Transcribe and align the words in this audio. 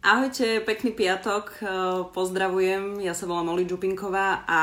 Ahojte, 0.00 0.64
pekný 0.64 0.96
piatok, 0.96 1.60
pozdravujem, 2.16 3.04
ja 3.04 3.12
sa 3.12 3.28
volám 3.28 3.52
Oli 3.52 3.68
Čupinková 3.68 4.48
a 4.48 4.62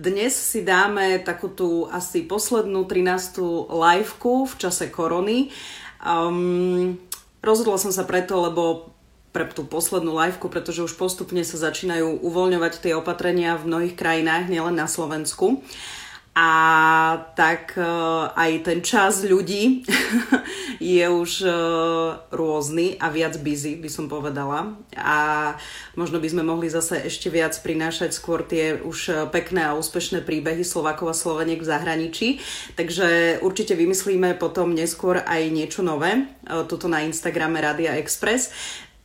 dnes 0.00 0.32
si 0.32 0.64
dáme 0.64 1.20
takú 1.20 1.52
tú 1.52 1.84
asi 1.92 2.24
poslednú 2.24 2.88
13. 2.88 3.36
liveku 3.68 4.48
v 4.48 4.54
čase 4.56 4.88
korony. 4.88 5.52
Um, 6.00 6.96
rozhodla 7.44 7.76
som 7.76 7.92
sa 7.92 8.08
preto, 8.08 8.40
lebo 8.40 8.96
pre 9.28 9.44
tú 9.44 9.68
poslednú 9.68 10.16
liveku, 10.16 10.48
pretože 10.48 10.88
už 10.88 10.96
postupne 10.96 11.44
sa 11.44 11.60
začínajú 11.60 12.24
uvoľňovať 12.24 12.80
tie 12.80 12.96
opatrenia 12.96 13.60
v 13.60 13.68
mnohých 13.68 13.92
krajinách, 13.92 14.48
nielen 14.48 14.72
na 14.72 14.88
Slovensku 14.88 15.60
a 16.36 16.52
tak 17.32 17.80
uh, 17.80 18.28
aj 18.36 18.68
ten 18.68 18.84
čas 18.84 19.24
ľudí 19.24 19.88
je 20.84 21.06
už 21.08 21.48
uh, 21.48 22.28
rôzny 22.28 23.00
a 23.00 23.08
viac 23.08 23.40
busy, 23.40 23.80
by 23.80 23.88
som 23.88 24.04
povedala. 24.04 24.76
A 25.00 25.56
možno 25.96 26.20
by 26.20 26.28
sme 26.28 26.44
mohli 26.44 26.68
zase 26.68 27.08
ešte 27.08 27.32
viac 27.32 27.56
prinášať 27.56 28.12
skôr 28.12 28.44
tie 28.44 28.76
už 28.76 28.98
uh, 29.08 29.16
pekné 29.32 29.64
a 29.64 29.80
úspešné 29.80 30.28
príbehy 30.28 30.60
Slovakov 30.60 31.08
a 31.08 31.16
Sloveniek 31.16 31.64
v 31.64 31.70
zahraničí. 31.72 32.28
Takže 32.76 33.40
určite 33.40 33.72
vymyslíme 33.72 34.36
potom 34.36 34.76
neskôr 34.76 35.24
aj 35.24 35.40
niečo 35.48 35.80
nové, 35.80 36.28
tuto 36.68 36.84
na 36.84 37.00
Instagrame 37.00 37.64
Radia 37.64 37.96
Express. 37.96 38.52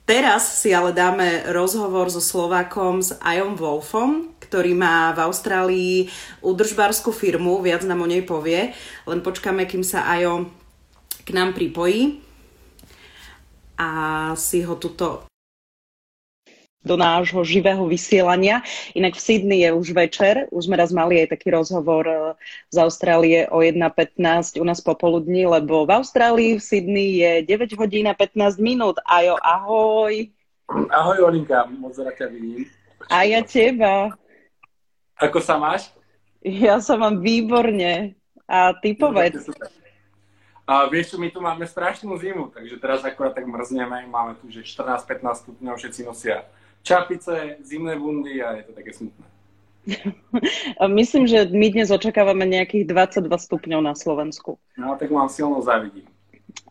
Teraz 0.04 0.60
si 0.60 0.76
ale 0.76 0.92
dáme 0.92 1.48
rozhovor 1.56 2.12
so 2.12 2.20
Slovákom, 2.20 3.00
s 3.00 3.16
Ajom 3.24 3.56
Wolfom, 3.56 4.36
ktorý 4.44 4.76
má 4.76 5.16
v 5.16 5.24
Austrálii 5.24 5.96
údržbárskú 6.44 7.16
firmu, 7.16 7.64
viac 7.64 7.88
nám 7.88 8.04
o 8.04 8.12
nej 8.12 8.20
povie. 8.26 8.76
Len 9.08 9.20
počkáme, 9.24 9.64
kým 9.64 9.86
sa 9.86 10.04
Ajo 10.12 10.52
k 11.24 11.30
nám 11.32 11.56
pripojí 11.56 12.20
a 13.80 13.90
si 14.36 14.66
ho 14.68 14.76
tuto 14.76 15.31
do 16.82 16.98
nášho 16.98 17.46
živého 17.46 17.86
vysielania. 17.86 18.66
Inak 18.98 19.14
v 19.14 19.22
Sydney 19.22 19.60
je 19.66 19.70
už 19.74 19.94
večer, 19.94 20.50
už 20.50 20.66
sme 20.66 20.76
raz 20.78 20.90
mali 20.90 21.22
aj 21.22 21.38
taký 21.38 21.54
rozhovor 21.54 22.04
eh, 22.10 22.20
z 22.74 22.78
Austrálie 22.82 23.46
o 23.54 23.62
1.15 23.62 24.58
u 24.58 24.66
nás 24.66 24.82
popoludní, 24.82 25.46
lebo 25.46 25.86
v 25.86 26.02
Austrálii 26.02 26.58
v 26.58 26.64
Sydney 26.64 27.10
je 27.22 27.32
9 27.46 27.78
hodín 27.78 28.10
a 28.10 28.18
15 28.18 28.58
minút. 28.58 28.98
Ajo, 29.06 29.38
ahoj. 29.42 30.26
Ahoj 30.90 31.18
Olinka, 31.22 31.70
moc 31.70 31.94
rád 32.02 32.18
ťa 32.18 32.28
vidím. 32.34 32.66
A 33.10 33.28
ja 33.30 33.46
teba. 33.46 34.14
Ako 35.22 35.38
sa 35.38 35.62
máš? 35.62 35.94
Ja 36.42 36.82
sa 36.82 36.98
mám 36.98 37.22
výborne. 37.22 38.18
A 38.50 38.74
ty 38.74 38.98
povedz. 38.98 39.48
A 40.66 40.88
vieš 40.88 41.14
čo, 41.14 41.18
my 41.20 41.28
tu 41.28 41.44
máme 41.44 41.68
strašnú 41.68 42.16
zimu, 42.16 42.48
takže 42.50 42.80
teraz 42.80 43.04
akorát 43.04 43.36
tak 43.36 43.44
mrzneme, 43.44 44.08
máme 44.08 44.40
tu 44.40 44.48
že 44.48 44.64
14-15 44.64 45.44
stupňov, 45.44 45.76
všetci 45.76 46.02
nosia 46.08 46.48
čapice, 46.84 47.58
zimné 47.62 47.96
bundy 47.96 48.44
a 48.44 48.58
je 48.62 48.64
to 48.64 48.74
také 48.74 48.92
smutné. 48.94 49.26
Myslím, 51.02 51.26
že 51.26 51.50
my 51.50 51.68
dnes 51.74 51.90
očakávame 51.90 52.46
nejakých 52.46 52.86
22 52.86 53.26
stupňov 53.30 53.82
na 53.82 53.94
Slovensku. 53.98 54.62
No, 54.78 54.94
tak 54.98 55.10
mám 55.10 55.30
silno 55.30 55.62
závidím. 55.62 56.06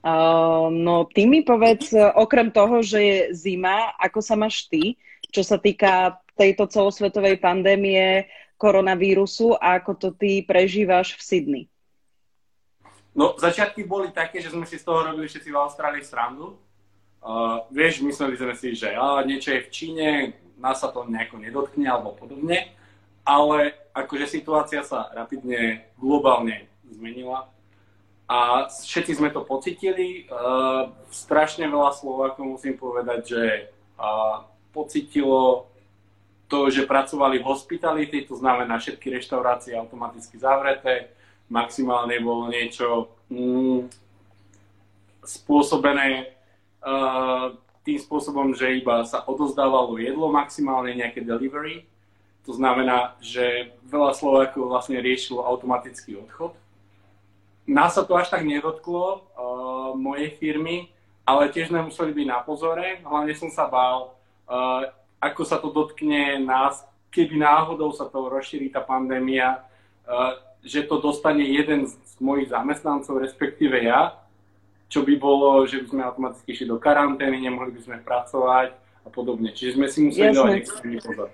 Uh, 0.01 0.69
no, 0.69 1.09
ty 1.09 1.25
mi 1.25 1.43
povedz, 1.43 1.93
okrem 1.97 2.53
toho, 2.53 2.85
že 2.85 2.99
je 3.01 3.19
zima, 3.33 3.93
ako 3.97 4.21
sa 4.21 4.37
máš 4.37 4.69
ty, 4.69 4.97
čo 5.33 5.41
sa 5.45 5.57
týka 5.57 6.21
tejto 6.37 6.69
celosvetovej 6.69 7.41
pandémie 7.41 8.29
koronavírusu 8.61 9.57
a 9.57 9.81
ako 9.81 9.93
to 9.97 10.09
ty 10.17 10.45
prežívaš 10.45 11.17
v 11.17 11.23
Sydney? 11.23 11.65
No, 13.17 13.35
začiatky 13.37 13.85
boli 13.85 14.15
také, 14.15 14.39
že 14.39 14.53
sme 14.53 14.65
si 14.65 14.79
z 14.79 14.87
toho 14.87 15.03
robili 15.03 15.27
všetci 15.27 15.51
v 15.51 15.61
Austrálii 15.61 16.05
srandu. 16.05 16.57
Uh, 17.21 17.69
vieš, 17.69 18.01
mysleli 18.01 18.33
sme 18.41 18.55
si, 18.57 18.73
že 18.73 18.97
á, 18.97 19.21
niečo 19.29 19.53
je 19.53 19.65
v 19.69 19.73
Číne, 19.73 20.09
nás 20.57 20.81
sa 20.81 20.89
to 20.89 21.05
nejako 21.05 21.37
nedotkne 21.37 21.85
alebo 21.85 22.17
podobne, 22.17 22.73
ale 23.29 23.77
akože 23.93 24.41
situácia 24.41 24.81
sa 24.81 25.13
rapidne 25.13 25.85
globálne 26.01 26.65
zmenila 26.89 27.53
a 28.31 28.71
všetci 28.71 29.21
sme 29.21 29.29
to 29.35 29.45
pocitili. 29.45 30.25
Uh, 30.31 30.95
strašne 31.11 31.67
veľa 31.67 31.93
Slovákov 31.93 32.57
musím 32.57 32.79
povedať, 32.79 33.21
že 33.37 33.45
uh, 33.99 34.47
pocitilo 34.71 35.67
to, 36.47 36.73
že 36.73 36.87
pracovali 36.87 37.43
v 37.43 37.47
hospitality, 37.47 38.27
to 38.27 38.35
znamená 38.39 38.79
všetky 38.79 39.13
reštaurácie 39.13 39.75
automaticky 39.75 40.39
zavreté, 40.39 41.15
maximálne 41.51 42.19
bolo 42.23 42.51
niečo 42.51 43.11
mm, 43.31 43.87
spôsobené 45.23 46.40
tým 47.85 47.99
spôsobom, 48.01 48.53
že 48.53 48.81
iba 48.81 49.05
sa 49.09 49.25
odozdávalo 49.25 49.97
jedlo, 49.97 50.33
maximálne 50.33 50.93
nejaké 50.97 51.25
delivery. 51.25 51.89
To 52.49 52.57
znamená, 52.57 53.17
že 53.21 53.77
veľa 53.85 54.17
Slovákov 54.17 54.69
vlastne 54.69 55.01
riešilo 55.01 55.45
automatický 55.45 56.21
odchod. 56.21 56.57
Nás 57.69 57.95
sa 57.95 58.03
to 58.03 58.17
až 58.17 58.33
tak 58.33 58.43
nedotklo, 58.43 59.23
uh, 59.37 59.93
mojej 59.95 60.35
firmy, 60.41 60.91
ale 61.23 61.53
tiež 61.53 61.71
sme 61.71 61.87
museli 61.87 62.17
byť 62.17 62.27
na 62.27 62.41
pozore. 62.43 63.05
Hlavne 63.05 63.35
som 63.37 63.53
sa 63.53 63.69
bál, 63.69 64.17
uh, 64.49 64.89
ako 65.21 65.43
sa 65.45 65.61
to 65.61 65.69
dotkne 65.71 66.41
nás, 66.41 66.83
keby 67.13 67.37
náhodou 67.37 67.93
sa 67.93 68.09
to 68.09 68.31
rozšíri 68.31 68.71
tá 68.71 68.81
pandémia, 68.81 69.61
eh, 70.07 70.33
že 70.63 70.87
to 70.87 71.03
dostane 71.03 71.43
jeden 71.43 71.91
z 71.91 72.15
mojich 72.23 72.49
zamestnancov, 72.49 73.19
respektíve 73.19 73.83
ja, 73.83 74.17
čo 74.91 75.07
by 75.07 75.15
bolo, 75.17 75.65
že 75.65 75.81
by 75.81 75.87
sme 75.87 76.03
automaticky 76.03 76.49
išli 76.51 76.67
do 76.67 76.83
karantény, 76.83 77.47
nemohli 77.47 77.71
by 77.71 77.81
sme 77.81 77.97
pracovať 78.03 78.75
a 79.07 79.09
podobne. 79.09 79.55
Čiže 79.55 79.79
sme 79.79 79.87
si 79.87 79.99
museli 80.03 80.35
dávať 80.35 80.67
extrémny 80.67 80.99
pozor. 80.99 81.31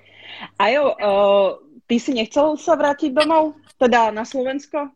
Ajo, 0.61 0.85
uh, 0.93 1.49
ty 1.89 1.97
si 1.97 2.13
nechcel 2.13 2.61
sa 2.61 2.77
vrátiť 2.77 3.17
domov? 3.17 3.57
Teda 3.81 4.13
na 4.13 4.29
Slovensko? 4.29 4.93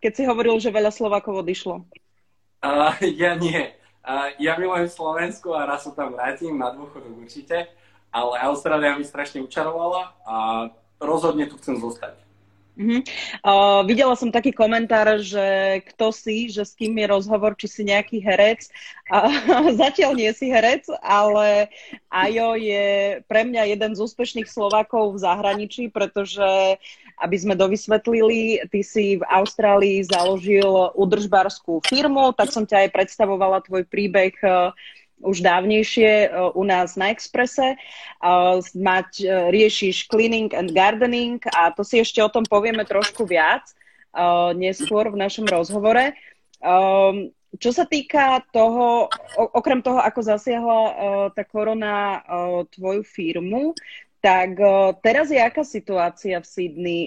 Keď 0.00 0.12
si 0.16 0.22
hovoril, 0.24 0.56
že 0.56 0.72
veľa 0.72 0.88
Slovákov 0.88 1.44
odišlo. 1.44 1.84
Uh, 2.64 2.96
ja 3.20 3.36
nie. 3.36 3.76
Uh, 4.00 4.32
ja 4.40 4.56
milujem 4.56 4.88
Slovensko 4.88 5.52
a 5.52 5.68
raz 5.68 5.84
sa 5.84 5.92
tam 5.92 6.16
vrátim 6.16 6.56
na 6.56 6.72
dôchodok 6.72 7.12
určite 7.12 7.68
ale 8.12 8.40
Austrália 8.40 8.96
mi 8.96 9.04
strašne 9.04 9.44
učarovala 9.44 10.16
a 10.24 10.34
rozhodne 11.00 11.44
tu 11.46 11.60
chcem 11.60 11.76
zostať. 11.76 12.16
Uh-huh. 12.78 13.02
Uh, 13.42 13.82
videla 13.90 14.14
som 14.14 14.30
taký 14.30 14.54
komentár, 14.54 15.18
že 15.18 15.82
kto 15.90 16.14
si, 16.14 16.46
že 16.46 16.62
s 16.62 16.78
kým 16.78 16.94
je 16.94 17.10
rozhovor, 17.10 17.58
či 17.58 17.66
si 17.66 17.82
nejaký 17.82 18.22
herec. 18.22 18.70
Uh, 19.10 19.74
zatiaľ 19.82 20.14
nie 20.14 20.30
si 20.30 20.46
herec, 20.46 20.86
ale 21.02 21.74
Ajo 22.06 22.54
je 22.54 23.18
pre 23.26 23.42
mňa 23.42 23.74
jeden 23.74 23.98
z 23.98 23.98
úspešných 23.98 24.46
Slovákov 24.46 25.18
v 25.18 25.22
zahraničí, 25.26 25.90
pretože, 25.90 26.78
aby 27.18 27.36
sme 27.36 27.58
dovysvetlili, 27.58 28.62
ty 28.70 28.86
si 28.86 29.18
v 29.18 29.26
Austrálii 29.26 30.06
založil 30.06 30.94
udržbárskú 30.94 31.82
firmu, 31.82 32.30
tak 32.30 32.54
som 32.54 32.62
ťa 32.62 32.86
aj 32.86 32.94
predstavovala 32.94 33.66
tvoj 33.66 33.90
príbeh 33.90 34.38
uh, 34.46 34.70
už 35.22 35.42
dávnejšie 35.42 36.30
uh, 36.30 36.54
u 36.54 36.62
nás 36.64 36.94
na 36.94 37.10
Exprese. 37.10 37.74
Uh, 38.18 38.62
mať, 38.74 39.10
uh, 39.26 39.30
riešiš 39.50 40.06
cleaning 40.10 40.50
and 40.54 40.74
gardening 40.74 41.42
a 41.54 41.70
to 41.74 41.82
si 41.82 41.98
ešte 42.02 42.22
o 42.22 42.30
tom 42.30 42.46
povieme 42.46 42.82
trošku 42.86 43.26
viac 43.26 43.64
neskôr 44.56 45.12
v 45.14 45.20
našom 45.20 45.46
rozhovore. 45.46 46.16
Čo 47.60 47.70
sa 47.70 47.84
týka 47.86 48.42
toho, 48.50 49.06
okrem 49.36 49.78
toho, 49.84 50.00
ako 50.00 50.20
zasiahla 50.24 50.80
tá 51.36 51.44
korona 51.46 52.24
tvoju 52.72 53.04
firmu, 53.04 53.76
tak 54.18 54.58
teraz 54.98 55.30
je 55.30 55.38
aká 55.38 55.62
situácia 55.62 56.42
v 56.42 56.46
Sydney? 56.46 57.00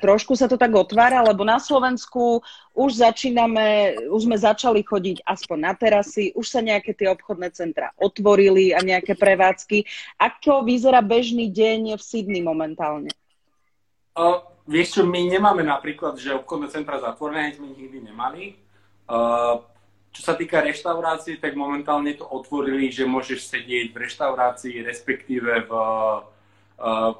Trošku 0.00 0.32
sa 0.32 0.48
to 0.48 0.56
tak 0.56 0.72
otvára, 0.72 1.20
lebo 1.20 1.44
na 1.44 1.60
Slovensku 1.60 2.40
už 2.72 2.96
začíname, 2.96 3.96
už 4.08 4.24
sme 4.24 4.40
začali 4.40 4.80
chodiť 4.80 5.20
aspoň 5.28 5.58
na 5.60 5.72
terasy, 5.76 6.32
už 6.32 6.48
sa 6.48 6.64
nejaké 6.64 6.96
tie 6.96 7.12
obchodné 7.12 7.52
centra 7.52 7.92
otvorili 8.00 8.72
a 8.72 8.80
nejaké 8.80 9.16
prevádzky. 9.20 9.84
Ako 10.16 10.64
vyzerá 10.64 11.04
bežný 11.04 11.52
deň 11.52 11.96
v 11.96 12.02
Sydney 12.02 12.40
momentálne? 12.40 13.12
Uh, 14.16 14.40
vieš 14.64 14.96
čo, 14.96 15.02
my 15.04 15.28
nemáme 15.28 15.60
napríklad, 15.60 16.16
že 16.16 16.32
obchodné 16.32 16.72
centra 16.72 16.96
zatvorené, 16.96 17.52
sme 17.52 17.68
nikdy 17.76 18.00
nemali. 18.00 18.56
Uh, 19.04 19.60
čo 20.08 20.24
sa 20.24 20.32
týka 20.32 20.64
reštaurácií, 20.64 21.36
tak 21.36 21.52
momentálne 21.52 22.16
to 22.16 22.24
otvorili, 22.24 22.88
že 22.88 23.04
môžeš 23.04 23.52
sedieť 23.52 23.92
v 23.92 24.00
reštaurácii, 24.08 24.80
respektíve 24.88 25.68
v 25.68 25.72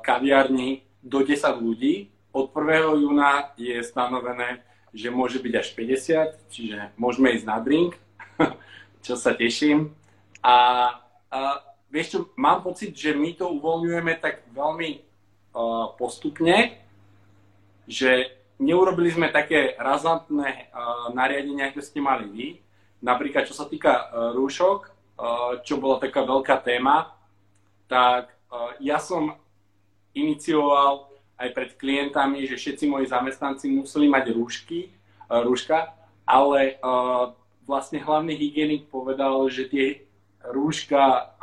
kaviarni 0.05 0.85
do 1.07 1.23
10 1.23 1.41
ľudí. 1.63 2.11
Od 2.35 2.53
1. 2.53 3.01
júna 3.01 3.57
je 3.57 3.81
stanovené, 3.81 4.61
že 4.93 5.09
môže 5.09 5.41
byť 5.41 5.55
až 5.57 5.69
50, 5.73 6.53
čiže 6.53 6.79
môžeme 6.97 7.33
ísť 7.33 7.47
na 7.47 7.59
drink, 7.61 7.97
čo 9.07 9.17
sa 9.17 9.33
teším. 9.33 9.93
A, 10.45 10.57
a 11.33 11.39
vieš 11.89 12.17
čo, 12.17 12.19
mám 12.37 12.61
pocit, 12.61 12.93
že 12.93 13.17
my 13.17 13.37
to 13.37 13.49
uvoľňujeme 13.57 14.13
tak 14.21 14.45
veľmi 14.53 14.91
uh, 14.97 15.97
postupne, 15.97 16.77
že 17.87 18.35
neurobili 18.61 19.13
sme 19.13 19.33
také 19.33 19.77
razantné 19.79 20.69
uh, 20.73 21.13
nariadenia, 21.15 21.73
ako 21.73 21.81
ste 21.81 22.01
mali 22.03 22.27
vy. 22.29 22.49
Napríklad, 23.01 23.47
čo 23.49 23.55
sa 23.55 23.69
týka 23.69 23.93
uh, 23.93 24.37
rúšok, 24.37 24.97
čo 25.65 25.81
bola 25.81 25.97
taká 25.97 26.29
veľká 26.29 26.61
téma, 26.61 27.09
tak 27.89 28.37
ja 28.85 29.01
som 29.01 29.33
inicioval 30.17 31.13
aj 31.37 31.53
pred 31.53 31.71
klientami, 31.77 32.49
že 32.49 32.57
všetci 32.57 32.89
moji 32.89 33.13
zamestnanci 33.13 33.69
museli 33.69 34.09
mať 34.09 34.33
rúšky, 34.33 34.89
rúška, 35.29 35.93
ale 36.25 36.81
vlastne 37.69 38.01
hlavný 38.01 38.33
hygienik 38.33 38.89
povedal, 38.89 39.45
že 39.53 39.69
tie 39.69 39.87
rúška 40.49 41.37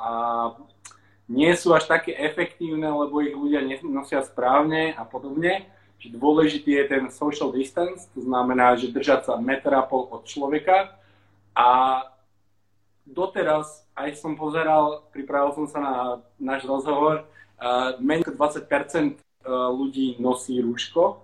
nie 1.29 1.53
sú 1.53 1.71
až 1.77 1.87
také 1.87 2.17
efektívne, 2.17 2.89
lebo 2.89 3.21
ich 3.21 3.37
ľudia 3.37 3.61
nosia 3.85 4.25
správne 4.25 4.97
a 4.97 5.05
podobne. 5.05 5.69
Dôležitý 6.03 6.83
je 6.83 6.85
ten 6.89 7.03
social 7.15 7.55
distance, 7.55 8.11
to 8.11 8.19
znamená, 8.27 8.75
že 8.75 8.91
držať 8.91 9.31
sa 9.31 9.39
metra 9.39 9.79
pol 9.87 10.03
od 10.11 10.27
človeka. 10.27 10.99
A 11.55 12.01
doteraz, 13.07 13.87
aj 13.95 14.19
som 14.19 14.35
pozeral, 14.35 15.07
pripravil 15.15 15.55
som 15.55 15.65
sa 15.69 15.79
na 15.79 15.95
náš 16.35 16.67
rozhovor, 16.67 17.23
menej 18.01 18.33
20% 18.33 19.19
ľudí 19.73 20.17
nosí 20.17 20.59
rúško. 20.63 21.19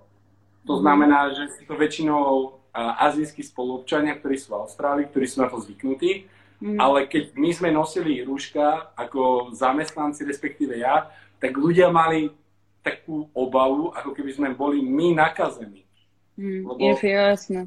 To 0.68 0.74
mhm. 0.76 0.81
znamená, 0.81 1.20
že 1.34 1.44
sú 1.56 1.62
to 1.70 1.76
väčšinou 1.80 2.60
azijskí 2.74 3.42
spoluobčania, 3.44 4.18
ktorí 4.18 4.38
sú 4.38 4.54
v 4.54 4.60
Austrálii, 4.64 5.10
ktorí 5.10 5.26
sú 5.26 5.42
na 5.42 5.50
to 5.50 5.58
zvyknutí. 5.58 6.30
Mm. 6.60 6.76
Ale 6.76 7.08
keď 7.08 7.40
my 7.40 7.50
sme 7.56 7.70
nosili 7.72 8.20
rúška 8.20 8.92
ako 8.94 9.56
zamestnanci, 9.56 10.28
respektíve 10.28 10.76
ja, 10.76 11.08
tak 11.40 11.56
ľudia 11.56 11.88
mali 11.88 12.36
takú 12.84 13.31
obavu, 13.31 13.96
ako 13.96 14.12
keby 14.12 14.31
sme 14.36 14.50
boli 14.52 14.84
my 14.84 15.16
nakazení. 15.16 15.88
Mm, 16.36 16.68
Lebo 16.68 16.80
je 17.00 17.12
jasné. 17.12 17.62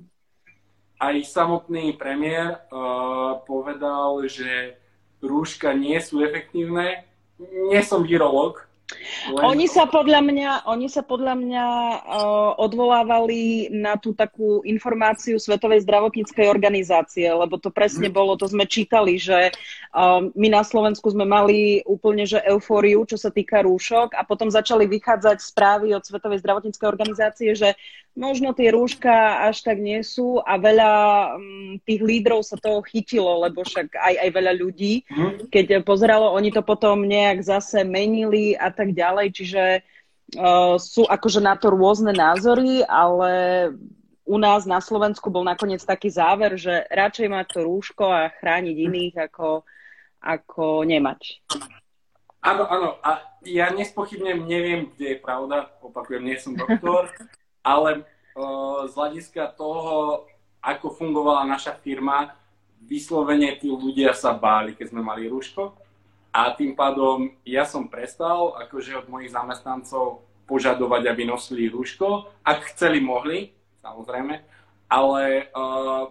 Aj 1.00 1.16
samotný 1.24 1.96
premiér 1.96 2.62
uh, 2.68 3.40
povedal, 3.48 4.22
že 4.28 4.76
rúška 5.24 5.72
nie 5.72 5.98
sú 5.98 6.20
efektívne. 6.22 7.08
Nie 7.40 7.82
som 7.82 8.04
virológ, 8.04 8.66
oni 9.40 9.66
sa 9.70 9.88
podľa 9.88 10.20
mňa, 10.20 10.50
oni 10.68 10.88
sa 10.90 11.00
podľa 11.06 11.34
mňa 11.38 11.66
uh, 12.02 12.50
odvolávali 12.60 13.72
na 13.72 13.96
tú 13.96 14.12
takú 14.12 14.60
informáciu 14.66 15.38
Svetovej 15.38 15.86
zdravotníckej 15.86 16.46
organizácie, 16.50 17.30
lebo 17.30 17.56
to 17.56 17.72
presne 17.72 18.10
mm. 18.10 18.14
bolo, 18.14 18.36
to 18.36 18.50
sme 18.50 18.66
čítali, 18.68 19.16
že 19.16 19.54
uh, 19.94 20.26
my 20.34 20.48
na 20.52 20.62
Slovensku 20.66 21.08
sme 21.08 21.24
mali 21.24 21.80
úplne 21.86 22.26
že 22.28 22.42
eufóriu, 22.44 23.06
čo 23.08 23.16
sa 23.16 23.32
týka 23.32 23.64
rúšok 23.64 24.18
a 24.18 24.22
potom 24.26 24.50
začali 24.50 24.84
vychádzať 24.90 25.38
správy 25.40 25.94
od 25.96 26.04
Svetovej 26.04 26.42
zdravotníckej 26.42 26.86
organizácie, 26.86 27.54
že 27.54 27.78
možno 28.12 28.52
tie 28.52 28.68
rúška 28.68 29.48
až 29.48 29.64
tak 29.64 29.80
nie 29.80 30.04
sú 30.04 30.36
a 30.44 30.60
veľa 30.60 30.92
um, 31.36 31.80
tých 31.80 32.00
lídrov 32.04 32.44
sa 32.44 32.60
toho 32.60 32.84
chytilo, 32.84 33.40
lebo 33.40 33.64
však 33.64 33.96
aj, 33.96 34.14
aj 34.28 34.28
veľa 34.32 34.52
ľudí, 34.60 35.02
mm. 35.08 35.48
keď 35.48 35.80
pozeralo, 35.80 36.36
oni 36.36 36.52
to 36.52 36.60
potom 36.60 37.08
nejak 37.08 37.40
zase 37.40 37.84
menili 37.88 38.52
a 38.52 38.68
tak 38.68 38.92
ďalej, 38.92 39.26
čiže 39.32 39.64
uh, 40.36 40.76
sú 40.76 41.08
akože 41.08 41.40
na 41.40 41.56
to 41.56 41.72
rôzne 41.72 42.12
názory, 42.12 42.84
ale 42.84 43.32
u 44.28 44.36
nás 44.38 44.68
na 44.68 44.78
Slovensku 44.78 45.32
bol 45.32 45.42
nakoniec 45.42 45.80
taký 45.82 46.12
záver, 46.12 46.60
že 46.60 46.84
radšej 46.92 47.26
mať 47.32 47.46
to 47.48 47.60
rúško 47.64 48.06
a 48.06 48.30
chrániť 48.30 48.76
iných 48.76 49.14
ako, 49.32 49.64
ako 50.20 50.84
nemať. 50.84 51.42
Áno, 52.42 52.66
áno. 52.66 52.98
A 53.02 53.22
ja 53.46 53.70
nespochybnem, 53.70 54.46
neviem, 54.46 54.90
kde 54.94 55.14
je 55.14 55.18
pravda. 55.18 55.70
Opakujem, 55.82 56.22
nie 56.26 56.38
som 56.38 56.54
doktor. 56.54 57.10
ale 57.62 58.06
z 58.86 58.92
hľadiska 58.92 59.54
toho, 59.54 60.26
ako 60.62 60.94
fungovala 60.94 61.46
naša 61.46 61.74
firma, 61.78 62.34
vyslovene 62.82 63.54
tí 63.58 63.70
ľudia 63.70 64.14
sa 64.14 64.34
báli, 64.34 64.74
keď 64.74 64.94
sme 64.94 65.02
mali 65.02 65.30
rúško. 65.30 65.74
A 66.32 66.50
tým 66.56 66.72
pádom 66.72 67.30
ja 67.44 67.68
som 67.68 67.86
prestal 67.86 68.56
akože 68.56 69.04
od 69.04 69.06
mojich 69.06 69.30
zamestnancov 69.30 70.24
požadovať, 70.48 71.12
aby 71.12 71.28
nosili 71.28 71.68
rúško. 71.68 72.26
Ak 72.42 72.72
chceli, 72.72 72.98
mohli, 72.98 73.52
samozrejme. 73.84 74.40
Ale 74.88 75.52
uh, 75.52 76.08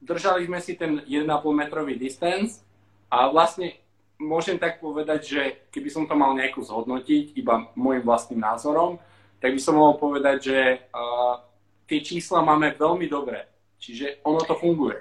držali 0.00 0.46
sme 0.46 0.62
si 0.62 0.78
ten 0.78 1.02
1,5 1.02 1.26
metrový 1.50 1.98
distance 1.98 2.62
a 3.10 3.26
vlastne 3.30 3.74
môžem 4.16 4.56
tak 4.56 4.80
povedať, 4.80 5.20
že 5.26 5.42
keby 5.74 5.88
som 5.92 6.04
to 6.08 6.14
mal 6.16 6.32
nejako 6.32 6.64
zhodnotiť 6.64 7.36
iba 7.36 7.68
môjim 7.76 8.02
vlastným 8.06 8.40
názorom, 8.40 9.02
tak 9.40 9.50
by 9.52 9.60
som 9.60 9.76
mohol 9.76 10.00
povedať, 10.00 10.36
že 10.52 10.58
uh, 10.90 11.40
tie 11.86 12.00
čísla 12.02 12.42
máme 12.42 12.74
veľmi 12.74 13.06
dobré. 13.06 13.46
Čiže 13.76 14.24
ono 14.24 14.40
to 14.42 14.56
funguje. 14.56 14.98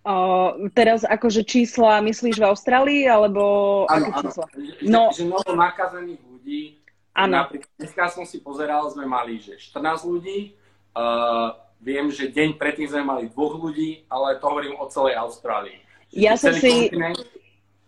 O, 0.00 0.56
teraz 0.72 1.04
akože 1.04 1.44
čísla 1.44 2.00
myslíš 2.00 2.40
v 2.40 2.48
Austrálii, 2.48 3.04
alebo 3.04 3.84
ano, 3.84 4.08
aké 4.08 4.10
čísla? 4.24 4.46
Že, 4.56 4.88
no. 4.88 5.02
že, 5.12 5.24
novo 5.28 5.52
nakazených 5.52 6.22
ľudí, 6.24 6.80
ano. 7.12 7.44
napríklad 7.44 7.68
dneska 7.76 8.08
som 8.08 8.24
si 8.24 8.40
pozeral, 8.40 8.88
sme 8.88 9.04
mali 9.04 9.36
že 9.44 9.60
14 9.60 10.08
ľudí, 10.08 10.56
uh, 10.96 11.52
viem, 11.84 12.08
že 12.08 12.32
deň 12.32 12.56
predtým 12.56 12.88
sme 12.88 13.04
mali 13.04 13.28
dvoch 13.28 13.60
ľudí, 13.60 14.08
ale 14.08 14.40
to 14.40 14.44
hovorím 14.48 14.80
o 14.80 14.88
celej 14.88 15.20
Austrálii. 15.20 15.76
Že 16.08 16.16
ja 16.16 16.32
som 16.40 16.56
si... 16.56 16.88
Kontinent. 16.88 17.20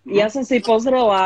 Ja 0.02 0.26
som 0.26 0.42
si 0.42 0.58
pozrela 0.58 1.22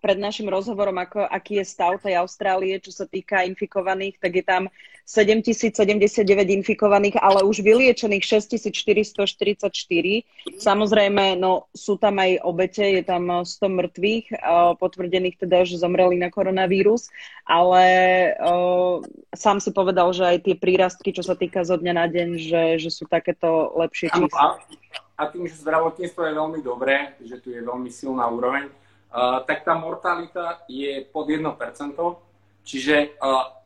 pred 0.00 0.16
našim 0.16 0.48
rozhovorom, 0.48 0.96
ako, 0.96 1.28
aký 1.28 1.60
je 1.60 1.68
stav 1.68 2.00
tej 2.00 2.16
Austrálie, 2.16 2.80
čo 2.80 2.88
sa 2.88 3.04
týka 3.04 3.44
infikovaných, 3.44 4.16
tak 4.16 4.40
je 4.40 4.44
tam 4.44 4.62
7079 5.04 6.24
infikovaných, 6.64 7.20
ale 7.20 7.44
už 7.44 7.60
vyliečených 7.60 8.24
6444. 8.24 9.68
Samozrejme, 10.56 11.36
no, 11.36 11.68
sú 11.76 12.00
tam 12.00 12.16
aj 12.18 12.40
obete, 12.40 12.82
je 12.82 13.04
tam 13.04 13.44
100 13.44 13.52
mŕtvych, 13.68 14.26
potvrdených 14.80 15.36
teda, 15.36 15.68
že 15.68 15.76
zomreli 15.78 16.16
na 16.16 16.32
koronavírus, 16.32 17.12
ale 17.44 17.84
uh, 18.40 19.04
sám 19.36 19.60
si 19.60 19.70
povedal, 19.76 20.10
že 20.16 20.24
aj 20.24 20.38
tie 20.42 20.56
prírastky, 20.56 21.12
čo 21.12 21.20
sa 21.20 21.36
týka 21.36 21.62
zo 21.62 21.76
dňa 21.76 21.92
na 21.92 22.06
deň, 22.08 22.28
že, 22.40 22.62
že 22.80 22.90
sú 22.90 23.04
takéto 23.06 23.76
lepšie 23.76 24.08
čísla 24.08 24.58
a 25.16 25.22
tým, 25.32 25.48
že 25.48 25.64
zdravotníctvo 25.64 26.20
je 26.22 26.38
veľmi 26.38 26.60
dobré, 26.60 27.16
že 27.24 27.40
tu 27.40 27.48
je 27.48 27.64
veľmi 27.64 27.88
silná 27.88 28.28
úroveň, 28.28 28.68
uh, 28.68 29.40
tak 29.48 29.64
tá 29.64 29.72
mortalita 29.72 30.60
je 30.68 31.00
pod 31.08 31.32
1%. 31.32 31.48
Čiže 32.66 33.16
uh, 33.16 33.56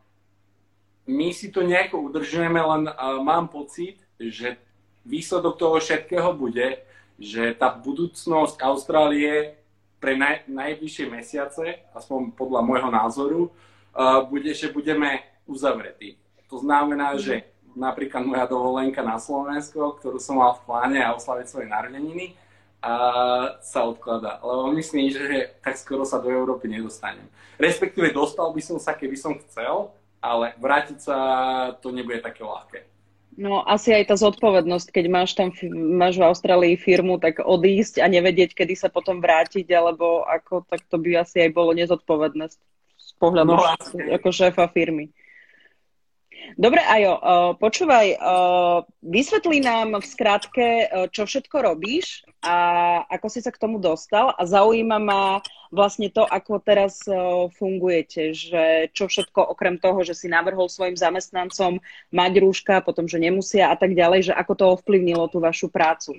my 1.10 1.34
si 1.34 1.50
to 1.50 1.66
nejako 1.66 2.06
udržujeme, 2.06 2.62
len 2.62 2.86
uh, 2.86 3.18
mám 3.18 3.50
pocit, 3.50 3.98
že 4.20 4.54
výsledok 5.02 5.58
toho 5.58 5.82
všetkého 5.82 6.30
bude, 6.38 6.86
že 7.18 7.50
tá 7.58 7.74
budúcnosť 7.74 8.62
Austrálie 8.62 9.58
pre 9.98 10.14
naj, 10.16 10.46
najbližšie 10.48 11.10
mesiace, 11.10 11.82
aspoň 11.92 12.32
podľa 12.32 12.60
môjho 12.62 12.90
názoru, 12.94 13.40
uh, 13.50 14.22
bude, 14.22 14.54
že 14.54 14.70
budeme 14.70 15.26
uzavretí. 15.50 16.14
To 16.46 16.62
znamená, 16.62 17.18
mm-hmm. 17.18 17.26
že 17.26 17.34
napríklad 17.76 18.26
moja 18.26 18.46
dovolenka 18.46 19.02
na 19.02 19.18
Slovensko, 19.18 19.98
ktorú 19.98 20.18
som 20.18 20.38
mal 20.38 20.58
v 20.58 20.64
pláne 20.66 20.98
a 21.02 21.14
oslaviť 21.14 21.46
svoje 21.46 21.66
narodeniny, 21.66 22.34
a 22.80 22.92
sa 23.60 23.84
odkladá. 23.84 24.40
Lebo 24.40 24.72
myslím, 24.72 25.12
že 25.12 25.52
tak 25.60 25.76
skoro 25.76 26.08
sa 26.08 26.16
do 26.16 26.32
Európy 26.32 26.68
nedostanem. 26.72 27.28
Respektíve 27.60 28.08
dostal 28.16 28.48
by 28.56 28.62
som 28.64 28.80
sa, 28.80 28.96
keby 28.96 29.16
som 29.20 29.36
chcel, 29.36 29.92
ale 30.24 30.56
vrátiť 30.56 30.98
sa 31.00 31.16
to 31.84 31.92
nebude 31.92 32.24
také 32.24 32.40
ľahké. 32.40 32.88
No 33.40 33.64
asi 33.64 33.94
aj 33.94 34.10
tá 34.12 34.16
zodpovednosť, 34.20 34.92
keď 34.92 35.04
máš 35.08 35.32
tam 35.32 35.48
máš 35.96 36.20
v 36.20 36.26
Austrálii 36.28 36.74
firmu, 36.76 37.16
tak 37.16 37.40
odísť 37.40 38.02
a 38.02 38.06
nevedieť, 38.10 38.52
kedy 38.52 38.74
sa 38.76 38.92
potom 38.92 39.22
vrátiť, 39.22 39.64
alebo 39.72 40.26
ako, 40.28 40.66
tak 40.68 40.84
to 40.90 41.00
by 41.00 41.20
asi 41.20 41.48
aj 41.48 41.56
bolo 41.56 41.72
nezodpovedné 41.72 42.52
z 43.00 43.12
pohľadu 43.16 43.54
no, 43.54 43.64
ako 44.12 44.28
šéfa 44.28 44.68
firmy. 44.72 45.08
Dobre, 46.58 46.82
Ajo, 46.82 47.14
uh, 47.14 47.52
počúvaj, 47.54 48.18
uh, 48.18 48.82
vysvetlí 49.04 49.62
nám 49.62 49.98
v 50.00 50.06
skratke, 50.06 50.68
uh, 50.86 51.06
čo 51.12 51.28
všetko 51.28 51.56
robíš 51.62 52.26
a 52.42 52.56
ako 53.06 53.26
si 53.28 53.44
sa 53.44 53.52
k 53.52 53.60
tomu 53.60 53.76
dostal 53.76 54.32
a 54.34 54.42
zaujíma 54.48 54.98
ma 54.98 55.22
vlastne 55.70 56.10
to, 56.10 56.26
ako 56.26 56.58
teraz 56.58 57.04
fungujete, 57.54 58.34
že 58.34 58.90
čo 58.96 59.06
všetko 59.06 59.54
okrem 59.54 59.78
toho, 59.78 60.02
že 60.02 60.18
si 60.18 60.26
navrhol 60.26 60.66
svojim 60.66 60.98
zamestnancom 60.98 61.78
mať 62.10 62.32
rúška, 62.42 62.82
potom, 62.82 63.06
že 63.06 63.22
nemusia 63.22 63.70
a 63.70 63.76
tak 63.76 63.94
ďalej, 63.94 64.32
že 64.32 64.34
ako 64.34 64.52
to 64.56 64.64
ovplyvnilo 64.80 65.28
tú 65.30 65.38
vašu 65.38 65.70
prácu? 65.70 66.18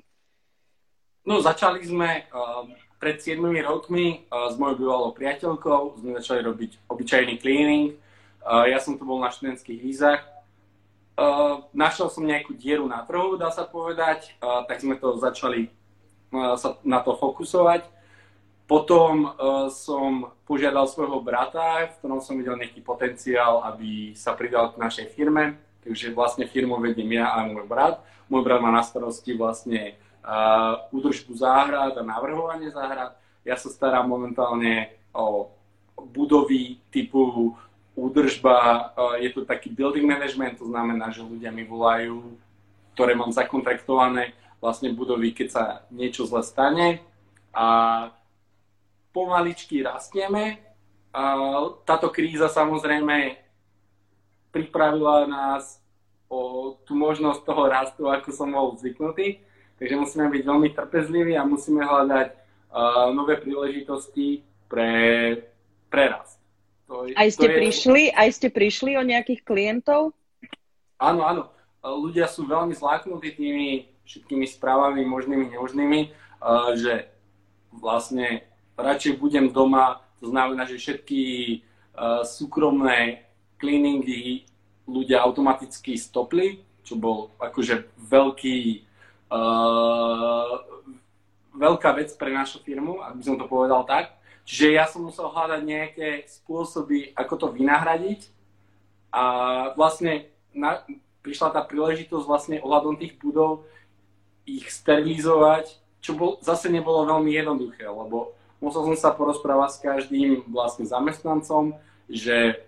No, 1.22 1.38
začali 1.38 1.82
sme 1.86 2.26
uh, 2.34 2.66
pred 2.98 3.18
7 3.18 3.38
rokmi 3.62 4.26
uh, 4.26 4.50
s 4.50 4.58
mojou 4.58 4.78
bývalou 4.78 5.10
priateľkou, 5.14 6.02
sme 6.02 6.18
začali 6.18 6.40
robiť 6.42 6.70
obyčajný 6.90 7.34
cleaning, 7.38 7.98
ja 8.46 8.78
som 8.82 8.98
tu 8.98 9.06
bol 9.06 9.22
na 9.22 9.30
študentských 9.30 9.78
vízach. 9.78 10.22
Našiel 11.76 12.08
som 12.10 12.26
nejakú 12.26 12.56
dieru 12.56 12.88
na 12.90 13.04
trhu, 13.06 13.36
dá 13.36 13.52
sa 13.52 13.62
povedať, 13.68 14.34
tak 14.40 14.82
sme 14.82 14.98
to 14.98 15.20
začali 15.20 15.70
sa 16.32 16.80
na 16.82 17.04
to 17.04 17.12
fokusovať. 17.14 17.84
Potom 18.64 19.36
som 19.68 20.32
požiadal 20.48 20.88
svojho 20.88 21.20
brata, 21.20 21.92
v 21.92 21.96
ktorom 22.00 22.24
som 22.24 22.40
videl 22.40 22.56
nejaký 22.56 22.80
potenciál, 22.80 23.60
aby 23.68 24.16
sa 24.16 24.32
pridal 24.32 24.72
k 24.72 24.80
našej 24.80 25.06
firme. 25.12 25.60
Takže 25.82 26.14
vlastne 26.14 26.46
firmu 26.46 26.78
vediem 26.78 27.18
ja 27.18 27.34
a 27.36 27.44
môj 27.44 27.66
brat. 27.66 28.00
Môj 28.30 28.46
brat 28.46 28.62
má 28.62 28.70
na 28.70 28.86
starosti 28.86 29.34
vlastne 29.34 29.98
uh, 30.24 30.78
údržbu 30.94 31.34
záhrad 31.34 31.98
a 31.98 32.06
navrhovanie 32.06 32.70
záhrad. 32.70 33.18
Ja 33.42 33.58
sa 33.58 33.66
starám 33.66 34.06
momentálne 34.06 34.94
o 35.10 35.50
budovy 35.98 36.78
typu 36.94 37.58
údržba, 37.92 38.56
uh, 38.96 39.16
je 39.20 39.28
to 39.32 39.44
taký 39.44 39.68
building 39.68 40.08
management, 40.08 40.58
to 40.58 40.66
znamená, 40.68 41.12
že 41.12 41.24
ľudia 41.24 41.52
mi 41.52 41.64
volajú, 41.64 42.36
ktoré 42.96 43.16
mám 43.16 43.32
zakontraktované, 43.32 44.36
vlastne 44.62 44.94
budovy, 44.94 45.34
keď 45.34 45.48
sa 45.50 45.64
niečo 45.90 46.22
zle 46.22 46.40
stane 46.46 47.02
a 47.50 47.66
pomaličky 49.10 49.82
rastieme. 49.82 50.62
Táto 51.84 52.08
kríza 52.14 52.46
samozrejme 52.48 53.36
pripravila 54.54 55.26
nás 55.28 55.82
o 56.32 56.72
tú 56.88 56.96
možnosť 56.96 57.40
toho 57.44 57.62
rastu, 57.68 58.02
ako 58.08 58.30
som 58.32 58.54
bol 58.54 58.72
zvyknutý. 58.78 59.42
Takže 59.76 59.94
musíme 59.98 60.26
byť 60.30 60.42
veľmi 60.46 60.68
trpezliví 60.72 61.34
a 61.36 61.44
musíme 61.44 61.82
hľadať 61.82 62.28
uh, 62.32 63.10
nové 63.10 63.36
príležitosti 63.36 64.46
pre, 64.70 64.92
pre 65.90 66.04
rast. 66.06 66.41
To, 66.92 67.08
aj 67.08 67.28
ste 67.32 67.48
to 67.48 67.56
prišli? 67.56 68.12
Je... 68.12 68.14
Aj 68.14 68.28
ste 68.28 68.48
prišli 68.52 69.00
o 69.00 69.02
nejakých 69.02 69.40
klientov? 69.48 70.12
Áno, 71.00 71.24
áno. 71.24 71.42
Ľudia 71.80 72.28
sú 72.28 72.44
veľmi 72.44 72.76
zláknutí 72.76 73.32
tými 73.32 73.88
všetkými 74.04 74.44
správami 74.44 75.00
možnými, 75.08 75.56
nemožnými, 75.56 76.00
uh, 76.44 76.76
že 76.76 77.08
vlastne 77.72 78.44
radšej 78.76 79.16
budem 79.16 79.48
doma, 79.50 80.04
to 80.20 80.28
znamená, 80.28 80.68
že 80.68 80.76
všetky 80.76 81.22
uh, 81.96 82.22
súkromné 82.28 83.24
cleaningy 83.56 84.44
ľudia 84.84 85.24
automaticky 85.24 85.96
stopli, 85.96 86.60
čo 86.84 87.00
bol 87.00 87.32
akože 87.40 87.88
veľký, 88.04 88.58
uh, 89.32 90.54
veľká 91.56 91.90
vec 91.96 92.12
pre 92.20 92.30
našu 92.36 92.60
firmu, 92.60 93.00
ak 93.00 93.16
by 93.16 93.22
som 93.24 93.40
to 93.40 93.48
povedal 93.48 93.86
tak. 93.88 94.21
Čiže 94.42 94.74
ja 94.74 94.84
som 94.90 95.06
musel 95.06 95.30
hľadať 95.30 95.60
nejaké 95.62 96.08
spôsoby, 96.26 97.14
ako 97.14 97.34
to 97.38 97.46
vynahradiť 97.54 98.26
a 99.14 99.24
vlastne 99.78 100.26
na, 100.50 100.82
prišla 101.22 101.54
tá 101.54 101.62
príležitosť 101.62 102.24
vlastne 102.26 102.56
ohľadom 102.58 102.98
tých 102.98 103.14
budov 103.22 103.64
ich 104.42 104.66
sterilizovať, 104.66 105.78
čo 106.02 106.18
bol, 106.18 106.42
zase 106.42 106.66
nebolo 106.66 107.06
veľmi 107.06 107.30
jednoduché, 107.30 107.86
lebo 107.86 108.34
musel 108.58 108.82
som 108.90 108.96
sa 108.98 109.14
porozprávať 109.14 109.70
s 109.70 109.82
každým 109.82 110.30
vlastne 110.50 110.82
zamestnancom, 110.82 111.78
že 112.10 112.58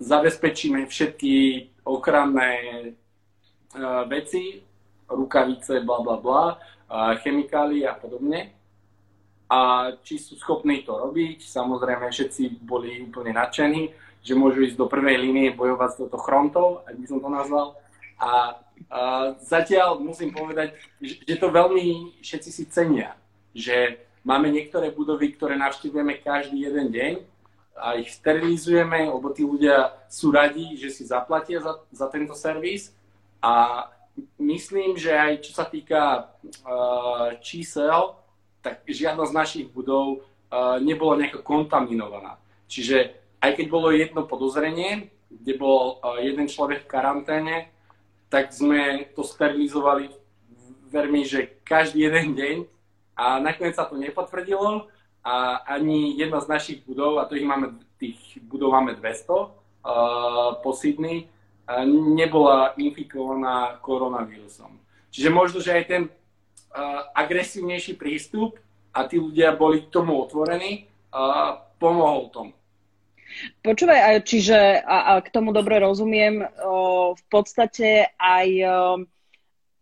zabezpečíme 0.00 0.88
všetky 0.88 1.68
ochranné 1.84 2.52
uh, 3.76 4.08
veci, 4.08 4.64
rukavice, 5.12 5.84
bla 5.84 6.00
bla 6.00 6.16
bla, 6.16 6.44
uh, 6.56 7.12
chemikálie 7.20 7.84
a 7.84 7.92
podobne. 7.92 8.56
A 9.50 9.90
či 10.06 10.22
sú 10.22 10.38
schopní 10.38 10.86
to 10.86 10.94
robiť, 10.94 11.42
samozrejme 11.42 12.06
všetci 12.06 12.62
boli 12.62 13.02
úplne 13.02 13.34
nadšení, 13.34 13.90
že 14.22 14.38
môžu 14.38 14.62
ísť 14.62 14.78
do 14.78 14.86
prvej 14.86 15.18
línie 15.18 15.50
bojovať 15.50 15.88
s 15.90 15.98
touto 15.98 16.18
chrontou, 16.22 16.86
ak 16.86 16.94
by 16.94 17.06
som 17.10 17.18
to 17.18 17.28
nazval. 17.28 17.74
A 18.22 18.54
Uh, 18.88 19.36
zatiaľ 19.44 20.00
musím 20.00 20.32
povedať, 20.32 20.72
že, 21.04 21.20
že 21.22 21.36
to 21.36 21.52
veľmi 21.52 22.16
všetci 22.24 22.50
si 22.50 22.64
cenia, 22.72 23.12
že 23.52 24.00
máme 24.24 24.48
niektoré 24.48 24.88
budovy, 24.88 25.36
ktoré 25.36 25.54
navštívujeme 25.60 26.16
každý 26.24 26.64
jeden 26.64 26.88
deň 26.88 27.12
a 27.76 28.00
ich 28.00 28.08
sterilizujeme, 28.08 29.12
lebo 29.12 29.30
tí 29.36 29.44
ľudia 29.44 29.94
sú 30.08 30.32
radi, 30.32 30.80
že 30.80 30.88
si 30.88 31.04
zaplatia 31.04 31.60
za, 31.60 31.84
za 31.92 32.08
tento 32.08 32.32
servis 32.32 32.90
a 33.44 33.84
myslím, 34.40 34.96
že 34.96 35.12
aj 35.12 35.32
čo 35.44 35.52
sa 35.52 35.68
týka 35.68 36.32
uh, 36.64 37.36
čísel, 37.44 38.16
tak 38.60 38.84
žiadna 38.88 39.24
z 39.26 39.32
našich 39.32 39.66
budov 39.72 40.20
uh, 40.20 40.76
nebola 40.80 41.16
nejako 41.16 41.40
kontaminovaná. 41.44 42.36
Čiže 42.70 43.16
aj 43.40 43.56
keď 43.56 43.66
bolo 43.72 43.88
jedno 43.90 44.28
podozrenie, 44.28 45.10
kde 45.32 45.52
bol 45.56 45.98
uh, 46.00 46.20
jeden 46.20 46.46
človek 46.46 46.84
v 46.84 46.90
karanténe, 46.90 47.56
tak 48.30 48.54
sme 48.54 49.10
to 49.16 49.26
sterilizovali 49.26 50.12
vermi, 50.92 51.26
že 51.26 51.60
každý 51.66 52.06
jeden 52.06 52.34
deň 52.38 52.56
a 53.18 53.42
nakoniec 53.42 53.74
sa 53.74 53.86
to 53.86 53.98
nepotvrdilo 53.98 54.86
a 55.20 55.34
ani 55.66 56.16
jedna 56.16 56.40
z 56.40 56.46
našich 56.48 56.78
budov, 56.86 57.20
a 57.20 57.28
to 57.28 57.36
ich 57.36 57.44
máme, 57.44 57.76
tých 58.00 58.16
budov 58.46 58.72
máme 58.72 58.96
200 58.96 59.28
uh, 59.28 59.48
po 60.62 60.70
Sydney, 60.72 61.28
nebola 62.18 62.74
infikovaná 62.74 63.78
koronavírusom. 63.78 64.74
Čiže 65.10 65.30
možno, 65.30 65.58
že 65.62 65.74
aj 65.74 65.84
ten 65.86 66.02
agresívnejší 67.14 67.98
prístup 67.98 68.58
a 68.94 69.06
tí 69.06 69.18
ľudia 69.18 69.54
boli 69.54 69.86
k 69.86 69.92
tomu 69.92 70.18
otvorení, 70.22 70.86
uh, 71.10 71.58
pomohol 71.78 72.30
tomu. 72.30 72.52
Počúvaj, 73.62 74.26
čiže 74.26 74.82
a, 74.82 75.14
a 75.14 75.22
k 75.22 75.30
tomu 75.30 75.54
dobre 75.54 75.78
rozumiem, 75.78 76.42
o, 76.66 77.14
v 77.14 77.22
podstate 77.30 78.10
aj 78.18 78.48
o, 78.66 78.70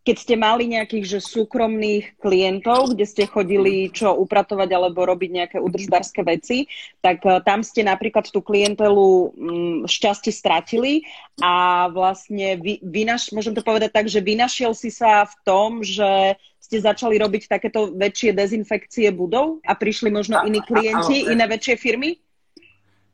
keď 0.07 0.17
ste 0.17 0.35
mali 0.41 0.65
nejakých 0.71 1.05
že 1.05 1.21
súkromných 1.21 2.17
klientov, 2.17 2.97
kde 2.97 3.05
ste 3.05 3.25
chodili 3.29 3.93
čo 3.93 4.17
upratovať 4.17 4.69
alebo 4.73 5.05
robiť 5.05 5.31
nejaké 5.31 5.57
udržbárske 5.61 6.25
veci, 6.25 6.65
tak 7.05 7.21
o, 7.29 7.45
tam 7.45 7.61
ste 7.61 7.85
napríklad 7.85 8.31
tú 8.33 8.41
klientelu 8.41 9.35
mm, 9.37 9.79
šťastie 9.85 10.33
stratili 10.33 11.05
a 11.45 11.87
vlastne 11.93 12.57
vy, 12.57 12.81
vynaš, 12.81 13.37
môžem 13.37 13.53
to 13.53 13.61
povedať 13.61 13.93
tak, 13.93 14.07
že 14.09 14.25
vynašiel 14.25 14.73
si 14.73 14.89
sa 14.89 15.29
v 15.29 15.35
tom, 15.45 15.85
že 15.85 16.41
ste 16.59 16.85
začali 16.85 17.17
robiť 17.17 17.49
takéto 17.49 17.93
väčšie 17.97 18.37
dezinfekcie 18.37 19.09
budov 19.13 19.65
a 19.65 19.73
prišli 19.73 20.13
možno 20.13 20.45
iní 20.45 20.61
klienti, 20.61 21.25
iné 21.25 21.49
väčšie 21.49 21.81
firmy? 21.81 22.21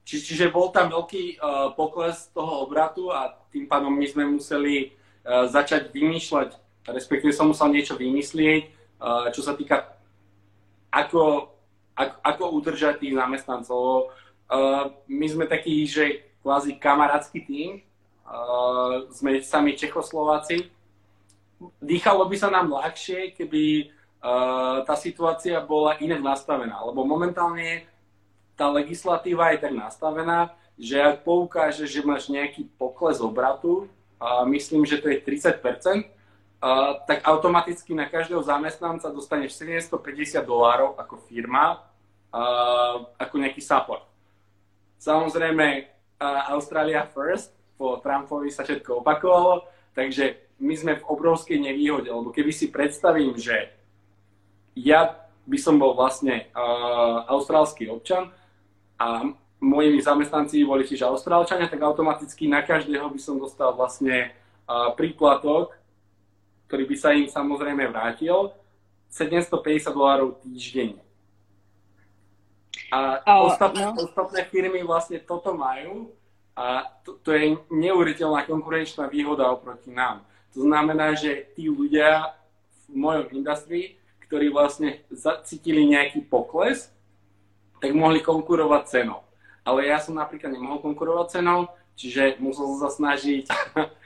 Či, 0.05 0.21
čiže 0.21 0.53
bol 0.53 0.69
tam 0.69 0.93
veľký 0.93 1.41
uh, 1.41 1.73
pokles 1.73 2.29
toho 2.35 2.69
obratu 2.69 3.09
a 3.09 3.33
tým 3.49 3.65
pádom 3.65 3.95
my 3.95 4.05
sme 4.05 4.25
museli 4.29 4.93
uh, 4.93 5.49
začať 5.49 5.89
vymýšľať, 5.95 6.64
respektíve 6.89 7.33
som 7.33 7.49
musel 7.51 7.73
niečo 7.73 7.97
vymyslieť, 7.97 8.63
uh, 9.01 9.29
čo 9.33 9.41
sa 9.41 9.57
týka 9.57 9.97
ako, 10.93 11.51
ako, 11.97 12.15
ako 12.23 12.45
udržať 12.61 13.03
tých 13.03 13.17
zamestnancov. 13.17 14.13
Uh, 14.47 14.93
my 15.09 15.27
sme 15.27 15.45
takí, 15.49 15.85
že 15.89 16.25
kvázi 16.45 16.77
kamarátsky 16.77 17.41
tým, 17.45 17.71
uh, 18.25 19.09
sme 19.11 19.41
sami 19.41 19.75
Čechoslováci. 19.75 20.69
Dýchalo 21.81 22.29
by 22.29 22.37
sa 22.37 22.53
nám 22.53 22.69
ľahšie, 22.69 23.33
keby 23.39 23.95
tá 24.89 24.97
situácia 24.97 25.61
bola 25.61 26.01
inak 26.01 26.25
nastavená, 26.25 26.81
lebo 26.81 27.05
momentálne 27.05 27.85
tá 28.57 28.73
legislatíva 28.73 29.53
je 29.53 29.69
tak 29.69 29.75
nastavená, 29.77 30.57
že 30.81 30.97
ak 30.97 31.23
poukáže, 31.29 31.85
že 31.85 32.01
máš 32.01 32.33
nejaký 32.33 32.67
pokles 32.81 33.21
obratu, 33.21 33.87
a 34.17 34.49
myslím, 34.49 34.89
že 34.89 34.99
to 35.05 35.13
je 35.13 35.21
30%, 35.21 35.61
a, 35.61 36.09
tak 37.05 37.21
automaticky 37.29 37.93
na 37.93 38.09
každého 38.09 38.41
zamestnanca 38.41 39.13
dostaneš 39.13 39.53
750 39.61 40.41
dolárov 40.49 40.97
ako 40.97 41.21
firma, 41.29 41.85
ako 43.21 43.35
nejaký 43.37 43.61
support. 43.61 44.09
Samozrejme, 44.97 45.85
Australia 46.49 47.05
first, 47.05 47.53
po 47.77 48.01
Trumpovi 48.01 48.49
sa 48.49 48.65
všetko 48.65 49.05
opakovalo, 49.05 49.69
takže 49.93 50.57
my 50.63 50.73
sme 50.73 50.93
v 50.97 51.05
obrovskej 51.05 51.61
nevýhode, 51.61 52.09
lebo 52.09 52.33
keby 52.33 52.49
si 52.49 52.73
predstavím, 52.73 53.37
že 53.37 53.69
ja 54.73 55.21
by 55.45 55.59
som 55.61 55.77
bol 55.77 55.93
vlastne 55.93 56.49
uh, 56.57 57.29
austrálsky 57.29 57.93
občan, 57.93 58.33
a 58.99 59.27
mojimi 59.59 59.99
zamestnanci 59.99 60.63
boli 60.63 60.87
tiež 60.87 61.09
Austrálčania, 61.09 61.71
tak 61.71 61.83
automaticky 61.83 62.47
na 62.47 62.63
každého 62.63 63.11
by 63.11 63.21
som 63.21 63.41
dostal 63.41 63.75
vlastne 63.75 64.31
príplatok, 64.97 65.75
ktorý 66.67 66.85
by 66.89 66.97
sa 66.97 67.15
im 67.15 67.29
samozrejme 67.29 67.87
vrátil, 67.89 68.53
750 69.15 69.95
dolárov 69.95 70.43
týždenne. 70.43 71.05
A 72.91 73.23
oh, 73.27 73.51
ostatné, 73.51 73.87
no. 73.87 73.95
ostatné 74.03 74.47
firmy 74.51 74.83
vlastne 74.83 75.23
toto 75.23 75.55
majú 75.55 76.11
a 76.55 76.87
to, 77.03 77.19
to 77.23 77.35
je 77.35 77.59
neuveriteľná 77.71 78.47
konkurenčná 78.47 79.11
výhoda 79.11 79.51
oproti 79.51 79.91
nám. 79.91 80.23
To 80.55 80.63
znamená, 80.63 81.15
že 81.19 81.51
tí 81.59 81.67
ľudia 81.67 82.35
v 82.87 82.95
mojom 82.95 83.27
industrii, 83.35 83.99
ktorí 84.27 84.55
vlastne 84.55 85.03
zacítili 85.11 85.83
nejaký 85.91 86.23
pokles, 86.27 86.91
tak 87.83 87.91
mohli 87.95 88.23
konkurovať 88.23 88.83
cenou. 88.87 89.27
Ale 89.67 89.91
ja 89.91 89.99
som 89.99 90.15
napríklad 90.15 90.55
nemohol 90.55 90.79
konkurovať 90.79 91.41
cenou, 91.41 91.67
čiže 91.99 92.39
musel 92.39 92.71
som 92.75 92.87
sa 92.87 92.91
snažiť 92.95 93.51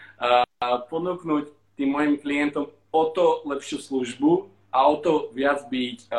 ponúknuť 0.93 1.58
tým 1.79 1.95
mojim 1.95 2.19
klientom 2.19 2.67
o 2.91 3.03
to 3.15 3.47
lepšiu 3.47 3.79
službu 3.79 4.51
a 4.75 4.83
o 4.91 4.99
to 4.99 5.31
viac 5.31 5.63
byť 5.71 6.11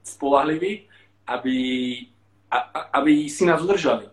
spolahlivý, 0.00 0.88
aby, 1.28 1.56
aby 2.96 3.28
si 3.28 3.44
nás 3.44 3.60
udržali. 3.60 4.08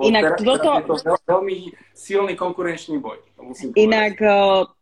Inak 0.00 0.36
teraz, 0.36 0.44
toto... 0.44 0.70
Je 0.76 1.02
to 1.02 1.16
veľmi 1.28 1.56
silný 1.96 2.34
konkurenčný 2.36 3.00
boj. 3.00 3.18
Inak 3.72 4.20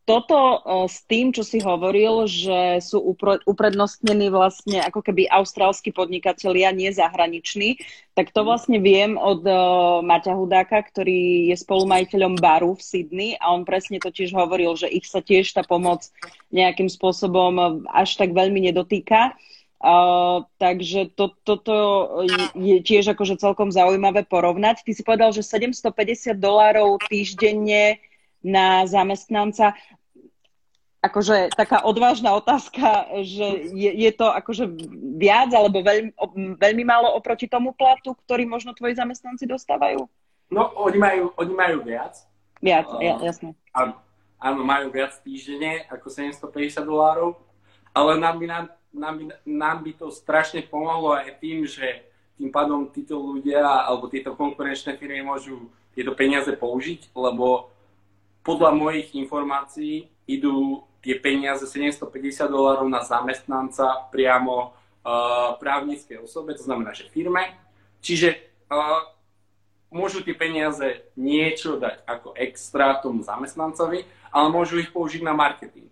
toto 0.02 0.64
s 0.88 1.04
tým, 1.04 1.30
čo 1.30 1.45
si 1.47 1.61
hovoril, 1.62 2.26
že 2.26 2.80
sú 2.83 2.99
uprednostnení 3.45 4.33
vlastne 4.33 4.80
ako 4.83 5.04
keby 5.04 5.28
austrálsky 5.30 5.92
podnikatelia, 5.92 6.73
nie 6.73 6.90
zahraniční, 6.90 7.78
tak 8.16 8.33
to 8.35 8.42
vlastne 8.42 8.80
viem 8.83 9.14
od 9.21 9.45
Maťa 10.02 10.35
Hudáka, 10.35 10.80
ktorý 10.80 11.52
je 11.52 11.57
spolumajiteľom 11.61 12.40
baru 12.40 12.75
v 12.75 12.83
Sydney 12.83 13.30
a 13.38 13.52
on 13.52 13.68
presne 13.68 14.00
totiž 14.00 14.33
hovoril, 14.33 14.75
že 14.75 14.90
ich 14.90 15.07
sa 15.07 15.23
tiež 15.23 15.54
tá 15.54 15.62
pomoc 15.62 16.09
nejakým 16.50 16.88
spôsobom 16.88 17.85
až 17.92 18.16
tak 18.16 18.35
veľmi 18.35 18.64
nedotýka. 18.73 19.37
Uh, 19.78 20.42
takže 20.58 21.14
to, 21.14 21.30
toto 21.47 21.75
je 22.58 22.82
tiež 22.82 23.14
akože 23.14 23.38
celkom 23.38 23.70
zaujímavé 23.70 24.26
porovnať. 24.26 24.82
Ty 24.82 24.90
si 24.90 25.06
povedal, 25.06 25.30
že 25.30 25.47
750 25.47 26.35
dolárov 26.35 26.99
týždenne 27.06 28.02
na 28.42 28.82
zamestnanca. 28.90 29.78
Akože 30.99 31.54
taká 31.54 31.87
odvážna 31.87 32.35
otázka, 32.35 33.06
že 33.23 33.70
je, 33.70 33.90
je 34.02 34.11
to 34.11 34.26
akože 34.26 34.66
viac 35.14 35.54
alebo 35.54 35.78
veľmi, 35.78 36.11
veľmi 36.58 36.82
málo 36.82 37.14
oproti 37.14 37.47
tomu 37.47 37.70
platu, 37.70 38.18
ktorý 38.26 38.50
možno 38.50 38.75
tvoji 38.75 38.99
zamestnanci 38.99 39.47
dostávajú? 39.47 40.11
No, 40.50 40.75
oni 40.75 40.99
majú, 40.99 41.30
oni 41.38 41.54
majú 41.54 41.87
viac. 41.87 42.18
Viac, 42.58 42.90
ja, 42.99 43.14
jasné. 43.23 43.54
Áno, 44.42 44.62
majú 44.66 44.90
viac 44.90 45.14
týždenne 45.23 45.87
ako 45.87 46.11
750 46.11 46.82
dolárov, 46.82 47.38
ale 47.94 48.18
nám 48.18 48.42
by 48.42 48.47
nám 48.50 48.64
nám 48.92 49.14
by, 49.18 49.25
nám 49.45 49.76
by 49.85 49.92
to 49.97 50.07
strašne 50.12 50.64
pomohlo 50.66 51.16
aj 51.16 51.40
tým, 51.40 51.68
že 51.68 52.07
tým 52.38 52.54
pádom 52.54 52.88
títo 52.95 53.18
ľudia 53.18 53.85
alebo 53.85 54.07
tieto 54.07 54.33
konkurenčné 54.38 54.95
firmy 54.97 55.26
môžu 55.26 55.68
tieto 55.92 56.14
peniaze 56.14 56.49
použiť, 56.54 57.11
lebo 57.12 57.75
podľa 58.47 58.71
mojich 58.73 59.12
informácií 59.18 60.07
idú 60.30 60.87
tie 61.02 61.18
peniaze 61.18 61.66
750 61.66 62.47
dolárov 62.47 62.87
na 62.87 63.02
zamestnanca 63.02 64.09
priamo 64.14 64.71
uh, 64.71 65.59
právnickej 65.59 66.23
osobe, 66.23 66.54
to 66.54 66.62
znamená, 66.62 66.95
že 66.95 67.11
firme. 67.11 67.54
Čiže 67.99 68.38
uh, 68.71 69.02
môžu 69.90 70.23
tie 70.23 70.37
peniaze 70.37 71.02
niečo 71.18 71.80
dať 71.80 72.07
ako 72.07 72.38
extra 72.38 72.99
tomu 73.02 73.26
zamestnancovi, 73.26 74.07
ale 74.30 74.47
môžu 74.52 74.78
ich 74.78 74.92
použiť 74.95 75.25
na 75.25 75.35
marketing. 75.35 75.88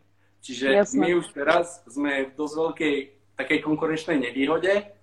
Čiže 0.46 0.66
Jasne. 0.86 1.02
my 1.02 1.10
už 1.18 1.26
teraz 1.34 1.82
sme 1.90 2.30
v 2.30 2.32
dosť 2.38 2.54
veľkej 2.54 2.94
takej 3.34 3.58
konkurenčnej 3.66 4.30
nevýhode, 4.30 4.94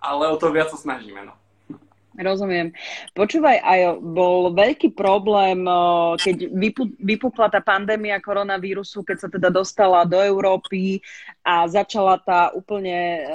ale 0.00 0.24
o 0.32 0.36
to 0.40 0.48
viac 0.48 0.72
sa 0.72 0.80
snažíme. 0.80 1.20
No. 1.20 1.36
Rozumiem. 2.16 2.72
Počúvaj, 3.12 3.60
aj 3.60 3.80
bol 4.00 4.56
veľký 4.56 4.96
problém, 4.96 5.68
keď 6.16 6.48
vypukla 6.96 7.52
tá 7.52 7.60
pandémia 7.60 8.16
koronavírusu, 8.24 9.04
keď 9.04 9.16
sa 9.20 9.28
teda 9.28 9.52
dostala 9.52 10.08
do 10.08 10.16
Európy 10.16 11.04
a 11.44 11.68
začala 11.68 12.16
tá 12.16 12.56
úplne 12.56 13.28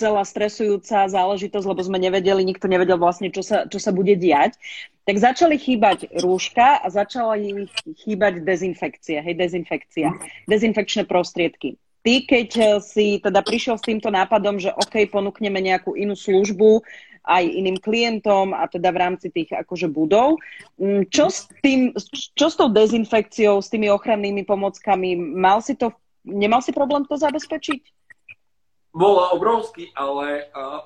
celá 0.00 0.24
stresujúca 0.24 1.04
záležitosť, 1.12 1.66
lebo 1.68 1.84
sme 1.84 2.00
nevedeli, 2.00 2.40
nikto 2.40 2.64
nevedel 2.64 2.96
vlastne, 2.96 3.28
čo 3.28 3.44
sa, 3.44 3.68
čo 3.68 3.76
sa 3.76 3.92
bude 3.92 4.16
diať, 4.16 4.56
tak 5.04 5.20
začali 5.20 5.60
chýbať 5.60 6.08
rúška 6.24 6.80
a 6.80 6.86
začala 6.88 7.36
im 7.36 7.68
chýbať 8.00 8.40
dezinfekcia, 8.40 9.20
hej, 9.20 9.36
dezinfekcia, 9.36 10.08
dezinfekčné 10.48 11.04
prostriedky. 11.04 11.76
Ty, 12.00 12.14
keď 12.24 12.48
eh, 12.56 12.68
si 12.80 13.06
teda 13.20 13.44
prišiel 13.44 13.76
s 13.76 13.84
týmto 13.84 14.08
nápadom, 14.08 14.56
že 14.56 14.72
OK, 14.72 15.04
ponúkneme 15.12 15.60
nejakú 15.60 15.92
inú 15.92 16.16
službu 16.16 16.80
aj 17.20 17.44
iným 17.44 17.76
klientom 17.76 18.56
a 18.56 18.64
teda 18.64 18.88
v 18.88 19.00
rámci 19.04 19.28
tých 19.28 19.52
akože 19.52 19.92
budov, 19.92 20.40
mm, 20.80 21.12
čo 21.12 21.28
s, 21.28 21.52
tým, 21.60 21.92
čo 22.32 22.46
s 22.48 22.56
tou 22.56 22.72
dezinfekciou, 22.72 23.60
s 23.60 23.68
tými 23.68 23.92
ochrannými 23.92 24.48
pomockami, 24.48 25.20
mal 25.20 25.60
si 25.60 25.76
to, 25.76 25.92
nemal 26.24 26.64
si 26.64 26.72
problém 26.72 27.04
to 27.04 27.20
zabezpečiť? 27.20 27.99
Bol 28.90 29.22
obrovský, 29.34 29.94
ale 29.94 30.50
uh, 30.50 30.82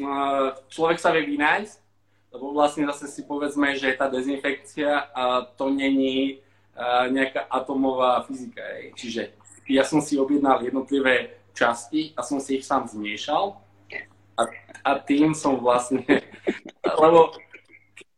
uh, 0.00 0.48
človek 0.68 1.00
sa 1.00 1.12
vie 1.16 1.36
vynájsť, 1.36 1.76
lebo 2.36 2.52
vlastne 2.52 2.84
zase 2.92 3.08
si 3.08 3.22
povedzme, 3.24 3.72
že 3.80 3.96
tá 3.96 4.12
dezinfekcia 4.12 5.08
uh, 5.08 5.48
to 5.56 5.72
není 5.72 6.44
uh, 6.76 7.08
nejaká 7.08 7.48
atomová 7.48 8.24
fyzika. 8.28 8.60
Ej. 8.60 8.84
Čiže 8.96 9.22
ja 9.72 9.82
som 9.82 10.04
si 10.04 10.20
objednal 10.20 10.60
jednotlivé 10.60 11.40
časti 11.56 12.12
a 12.12 12.20
som 12.20 12.36
si 12.38 12.60
ich 12.60 12.68
sám 12.68 12.84
zmiešal 12.86 13.56
a, 14.36 14.42
a 14.84 14.90
tým 15.00 15.32
som 15.32 15.56
vlastne, 15.56 16.04
lebo 17.02 17.32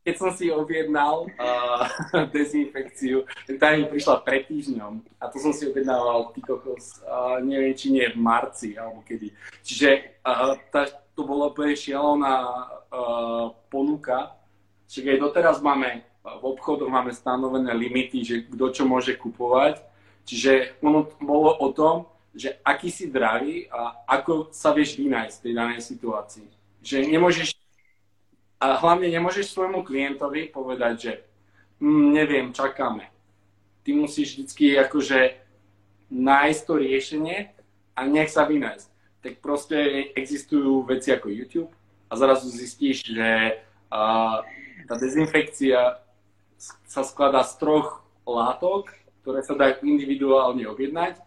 keď 0.08 0.16
som 0.16 0.32
si 0.32 0.48
objednal 0.48 1.28
uh, 1.36 1.84
dezinfekciu, 2.32 3.28
tak 3.44 3.60
tá 3.60 3.76
mi 3.76 3.84
prišla 3.84 4.24
pred 4.24 4.48
týždňom 4.48 5.04
a 5.20 5.28
to 5.28 5.36
som 5.36 5.52
si 5.52 5.68
objednával 5.68 6.32
ty 6.32 6.40
kokos, 6.40 7.04
uh, 7.04 7.36
neviem, 7.44 7.76
či 7.76 7.92
nie 7.92 8.08
v 8.08 8.16
marci 8.16 8.72
alebo 8.72 9.04
kedy. 9.04 9.28
Čiže 9.60 10.16
uh, 10.24 10.56
tá, 10.72 10.88
to 11.12 11.28
bolo 11.28 11.52
úplne 11.52 11.76
šialená 11.76 12.34
uh, 12.40 13.52
ponuka, 13.68 14.32
čiže 14.88 15.12
aj 15.12 15.20
doteraz 15.20 15.60
máme 15.60 16.08
v 16.24 16.44
obchodoch 16.44 16.88
máme 16.88 17.12
stanovené 17.12 17.72
limity, 17.76 18.24
že 18.24 18.36
kto 18.48 18.64
čo 18.72 18.84
môže 18.88 19.16
kupovať. 19.16 19.80
Čiže 20.28 20.80
ono 20.84 21.08
bolo 21.20 21.56
o 21.56 21.68
tom, 21.72 22.08
že 22.36 22.60
aký 22.60 22.92
si 22.92 23.08
zdravý 23.08 23.64
a 23.72 24.04
ako 24.04 24.52
sa 24.52 24.76
vieš 24.76 25.00
vynájsť 25.00 25.36
v 25.40 25.44
tej 25.44 25.54
danej 25.56 25.80
situácii. 25.80 26.48
Že 26.84 26.96
nemôžeš 27.08 27.57
a 28.58 28.74
hlavne 28.74 29.06
nemôžeš 29.06 29.54
svojmu 29.54 29.86
klientovi 29.86 30.50
povedať, 30.50 30.94
že 30.98 31.12
hm, 31.78 32.10
neviem, 32.10 32.50
čakáme. 32.50 33.06
Ty 33.86 33.90
musíš 33.94 34.38
vždy 34.38 34.82
akože 34.84 35.38
nájsť 36.10 36.60
to 36.66 36.74
riešenie 36.76 37.38
a 37.94 38.00
nech 38.04 38.28
sa 38.28 38.44
vynájsť. 38.44 38.88
Tak 39.22 39.32
proste 39.42 39.78
existujú 40.14 40.86
veci 40.86 41.14
ako 41.14 41.30
YouTube 41.30 41.72
a 42.10 42.12
zrazu 42.16 42.50
zistíš, 42.50 43.14
že 43.14 43.62
uh, 43.90 44.42
tá 44.88 44.94
dezinfekcia 44.96 46.00
sa 46.88 47.02
skladá 47.06 47.44
z 47.46 47.54
troch 47.60 48.02
látok, 48.26 48.90
ktoré 49.22 49.44
sa 49.44 49.54
dajú 49.54 49.84
individuálne 49.84 50.64
objednať 50.66 51.20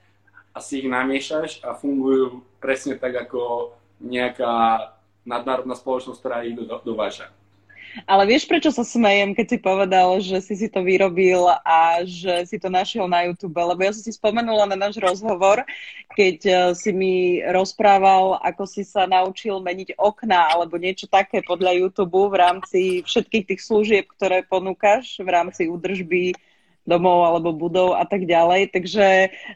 a 0.52 0.58
si 0.60 0.84
ich 0.84 0.90
namiešaš 0.90 1.64
a 1.64 1.78
fungujú 1.78 2.44
presne 2.60 3.00
tak 3.00 3.16
ako 3.16 3.74
nejaká 4.02 4.90
nadnárodná 5.26 5.78
spoločnosť, 5.78 6.20
ktorá 6.20 6.38
ich 6.46 6.58
do, 6.58 6.66
dováža. 6.82 7.30
Ale 8.08 8.24
vieš, 8.24 8.48
prečo 8.48 8.72
sa 8.72 8.88
smejem, 8.88 9.36
keď 9.36 9.46
si 9.52 9.58
povedal, 9.60 10.10
že 10.24 10.40
si 10.40 10.56
si 10.56 10.68
to 10.72 10.80
vyrobil 10.80 11.52
a 11.52 12.08
že 12.08 12.48
si 12.48 12.56
to 12.56 12.72
našiel 12.72 13.04
na 13.12 13.28
YouTube? 13.28 13.60
Lebo 13.60 13.84
ja 13.84 13.92
som 13.92 14.04
si 14.04 14.16
spomenula 14.16 14.64
na 14.64 14.80
náš 14.80 14.96
rozhovor, 14.96 15.68
keď 16.16 16.38
eh, 16.48 16.58
si 16.72 16.96
mi 16.96 17.44
rozprával, 17.44 18.40
ako 18.40 18.64
si 18.64 18.88
sa 18.88 19.04
naučil 19.04 19.60
meniť 19.60 20.00
okna 20.00 20.56
alebo 20.56 20.80
niečo 20.80 21.08
také 21.12 21.44
podľa 21.44 21.84
YouTube 21.84 22.32
v 22.32 22.40
rámci 22.40 22.80
všetkých 23.04 23.48
tých 23.52 23.62
služieb, 23.62 24.06
ktoré 24.08 24.48
ponúkaš 24.48 25.20
v 25.20 25.28
rámci 25.28 25.68
údržby 25.68 26.32
domov 26.86 27.30
alebo 27.30 27.54
budov 27.54 27.94
a 27.98 28.04
tak 28.06 28.26
ďalej. 28.26 28.74
Takže 28.74 29.08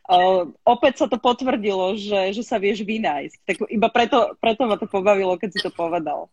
uh, 0.10 0.50
opäť 0.66 1.04
sa 1.04 1.08
to 1.10 1.18
potvrdilo, 1.18 1.98
že, 1.98 2.34
že 2.34 2.44
sa 2.46 2.62
vieš 2.62 2.86
vynájsť. 2.86 3.38
Tak 3.46 3.56
iba 3.70 3.88
preto, 3.90 4.38
preto 4.38 4.70
ma 4.70 4.78
to 4.78 4.86
pobavilo, 4.86 5.38
keď 5.38 5.50
si 5.58 5.60
to 5.62 5.72
povedal. 5.74 6.30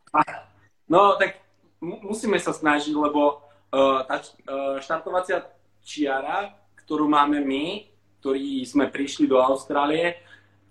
No 0.86 1.16
tak 1.16 1.40
musíme 1.80 2.36
sa 2.36 2.52
snažiť, 2.52 2.92
lebo 2.92 3.40
uh, 3.72 4.04
tá 4.04 4.20
uh, 4.20 4.76
štartovacia 4.78 5.48
čiara, 5.82 6.54
ktorú 6.84 7.08
máme 7.08 7.42
my, 7.42 7.88
ktorí 8.22 8.62
sme 8.62 8.86
prišli 8.86 9.26
do 9.26 9.40
Austrálie, 9.42 10.14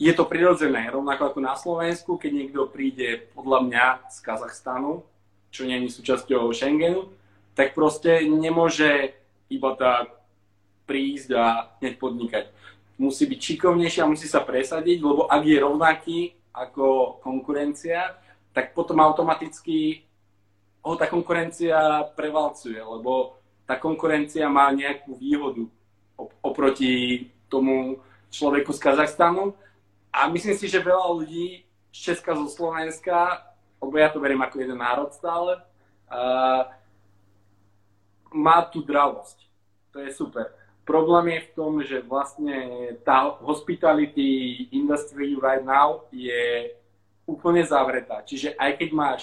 je 0.02 0.10
to 0.18 0.26
prirodzené, 0.26 0.90
rovnako 0.90 1.30
ako 1.30 1.40
na 1.46 1.54
Slovensku, 1.54 2.18
keď 2.18 2.32
niekto 2.34 2.66
príde 2.66 3.30
podľa 3.38 3.60
mňa 3.70 3.86
z 4.10 4.18
Kazachstanu, 4.26 5.06
čo 5.54 5.68
nie 5.70 5.78
je 5.86 5.94
súčasťou 5.94 6.50
Schengenu, 6.58 7.14
tak 7.54 7.78
proste 7.78 8.26
nemôže 8.26 9.14
iba 9.52 9.76
tak 9.76 10.16
prísť 10.88 11.30
a 11.36 11.46
hneď 11.84 12.00
podnikať. 12.00 12.46
Musí 12.96 13.28
byť 13.28 13.40
šikovnejší 13.40 14.00
a 14.02 14.10
musí 14.12 14.26
sa 14.26 14.42
presadiť, 14.42 15.00
lebo 15.04 15.28
ak 15.28 15.42
je 15.44 15.58
rovnaký 15.60 16.20
ako 16.52 17.18
konkurencia, 17.24 18.16
tak 18.52 18.76
potom 18.76 19.00
automaticky 19.00 20.04
ho 20.82 20.94
tá 20.98 21.08
konkurencia 21.08 22.04
prevalcuje, 22.18 22.78
lebo 22.82 23.38
tá 23.70 23.78
konkurencia 23.78 24.50
má 24.52 24.68
nejakú 24.74 25.16
výhodu 25.16 25.64
oproti 26.42 27.28
tomu 27.48 28.02
človeku 28.34 28.74
z 28.74 28.80
Kazachstanu. 28.82 29.56
A 30.12 30.28
myslím 30.28 30.58
si, 30.60 30.68
že 30.68 30.84
veľa 30.84 31.08
ľudí 31.16 31.64
z 31.92 31.98
Česka, 32.12 32.36
zo 32.36 32.52
Slovenska, 32.52 33.48
lebo 33.80 33.96
ja 33.96 34.12
to 34.12 34.20
beriem 34.20 34.44
ako 34.44 34.60
jeden 34.60 34.80
národ 34.84 35.16
stále, 35.16 35.64
uh, 36.12 36.68
má 38.32 38.64
tú 38.66 38.84
dravosť. 38.84 39.38
To 39.92 39.98
je 40.00 40.12
super. 40.12 40.52
Problém 40.88 41.38
je 41.38 41.46
v 41.46 41.54
tom, 41.54 41.74
že 41.84 42.02
vlastne 42.02 42.58
tá 43.06 43.38
hospitality 43.40 44.68
industry 44.74 45.38
right 45.38 45.64
now 45.64 46.10
je 46.10 46.74
úplne 47.30 47.62
zavretá. 47.62 48.26
Čiže 48.26 48.58
aj 48.58 48.82
keď 48.82 48.90
máš 48.92 49.22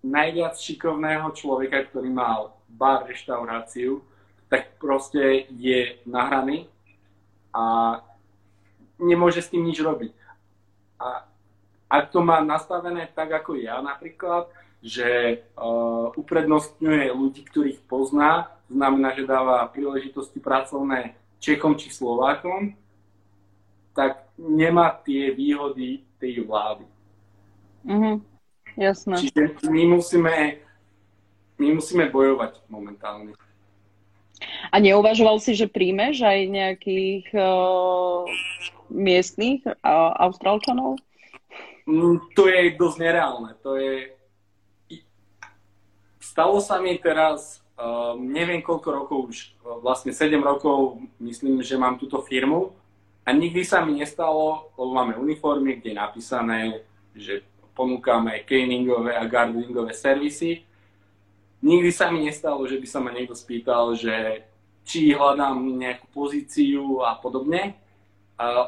najviac 0.00 0.56
šikovného 0.56 1.28
človeka, 1.34 1.86
ktorý 1.90 2.08
mal 2.08 2.56
bar, 2.70 3.04
reštauráciu, 3.04 4.00
tak 4.48 4.80
proste 4.80 5.44
je 5.52 6.00
nahraný 6.08 6.70
a 7.52 7.98
nemôže 8.96 9.44
s 9.44 9.52
tým 9.52 9.66
nič 9.66 9.78
robiť. 9.82 10.14
A 10.98 11.28
ak 11.88 12.12
to 12.12 12.20
má 12.20 12.40
nastavené 12.40 13.08
tak 13.12 13.32
ako 13.32 13.56
ja 13.60 13.80
napríklad, 13.80 14.48
že 14.78 15.42
uh, 15.58 16.14
uprednostňuje 16.14 17.10
ľudí, 17.10 17.42
ktorých 17.46 17.82
pozná, 17.90 18.54
znamená, 18.70 19.16
že 19.16 19.26
dáva 19.26 19.66
príležitosti 19.70 20.38
pracovné 20.38 21.18
Čechom 21.38 21.78
či 21.78 21.90
Slovákom, 21.90 22.74
tak 23.94 24.26
nemá 24.38 24.94
tie 25.02 25.34
výhody 25.34 26.06
tej 26.22 26.46
vlády. 26.46 26.86
Mm-hmm. 27.86 28.16
Jasné. 28.78 29.14
Čiže 29.18 29.42
my 29.66 29.82
musíme, 29.98 30.34
my 31.58 31.68
musíme 31.74 32.06
bojovať 32.06 32.62
momentálne. 32.70 33.34
A 34.70 34.78
neuvažoval 34.78 35.42
si, 35.42 35.58
že 35.58 35.66
príjmeš 35.66 36.22
aj 36.22 36.38
nejakých 36.46 37.26
uh, 37.34 38.22
miestných 38.86 39.66
uh, 39.66 40.14
Austrálčanov? 40.22 41.02
Mm, 41.90 42.22
to 42.38 42.46
je 42.46 42.78
dosť 42.78 42.98
nereálne. 43.02 43.50
To 43.66 43.74
je... 43.74 44.14
Stalo 46.28 46.60
sa 46.60 46.76
mi 46.76 46.92
teraz, 47.00 47.64
uh, 47.80 48.12
neviem 48.20 48.60
koľko 48.60 48.88
rokov 48.92 49.18
už, 49.32 49.36
vlastne 49.80 50.12
7 50.12 50.36
rokov, 50.44 51.00
myslím, 51.24 51.64
že 51.64 51.80
mám 51.80 51.96
túto 51.96 52.20
firmu 52.20 52.76
a 53.24 53.32
nikdy 53.32 53.64
sa 53.64 53.80
mi 53.80 53.96
nestalo, 53.96 54.68
lebo 54.76 54.92
máme 54.92 55.16
uniformy, 55.16 55.80
kde 55.80 55.96
je 55.96 55.96
napísané, 55.96 56.60
že 57.16 57.40
ponúkame 57.72 58.44
cleaningové 58.44 59.16
a 59.16 59.24
gardening 59.24 59.72
servisy. 59.96 60.68
Nikdy 61.64 61.90
sa 61.96 62.12
mi 62.12 62.28
nestalo, 62.28 62.68
že 62.68 62.76
by 62.76 62.86
sa 62.86 63.00
ma 63.00 63.08
niekto 63.08 63.32
spýtal, 63.32 63.96
že 63.96 64.44
či 64.84 65.16
hľadám 65.16 65.56
nejakú 65.64 66.12
pozíciu 66.12 67.00
a 67.08 67.16
podobne 67.16 67.72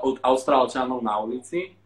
od 0.01 0.17
Austrálčanov 0.25 1.05
na 1.05 1.21
ulici 1.21 1.77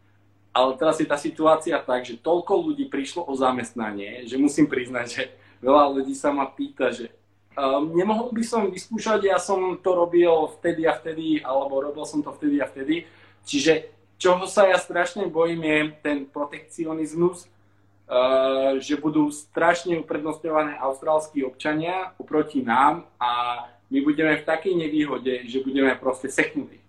ale 0.55 0.79
teraz 0.79 0.95
je 1.03 1.03
tá 1.03 1.19
situácia 1.19 1.75
tak, 1.83 2.07
že 2.07 2.15
toľko 2.15 2.71
ľudí 2.71 2.87
prišlo 2.87 3.27
o 3.27 3.35
zamestnanie, 3.35 4.23
že 4.23 4.39
musím 4.39 4.71
priznať, 4.71 5.07
že 5.11 5.23
veľa 5.59 5.91
ľudí 5.99 6.15
sa 6.15 6.31
ma 6.31 6.47
pýta, 6.47 6.91
že 6.91 7.11
um, 7.55 7.91
nemohol 7.95 8.31
by 8.31 8.43
som 8.43 8.67
vyskúšať, 8.67 9.27
ja 9.27 9.37
som 9.39 9.79
to 9.79 9.91
robil 9.95 10.51
vtedy 10.59 10.87
a 10.87 10.95
vtedy, 10.95 11.39
alebo 11.43 11.83
robil 11.83 12.05
som 12.07 12.19
to 12.23 12.31
vtedy 12.35 12.59
a 12.59 12.67
vtedy. 12.67 13.07
Čiže 13.45 13.91
čoho 14.19 14.47
sa 14.47 14.67
ja 14.67 14.79
strašne 14.79 15.27
bojím 15.27 15.63
je 15.63 15.79
ten 16.01 16.17
protekcionizmus, 16.25 17.45
uh, 17.45 18.77
že 18.79 18.99
budú 18.99 19.31
strašne 19.31 19.99
uprednostňované 20.01 20.75
austrálsky 20.79 21.45
občania 21.45 22.11
oproti 22.19 22.63
nám 22.63 23.07
a 23.19 23.63
my 23.89 24.01
budeme 24.01 24.33
v 24.41 24.47
takej 24.47 24.73
nevýhode, 24.75 25.45
že 25.45 25.61
budeme 25.61 25.93
proste 25.95 26.27
seknutí. 26.27 26.81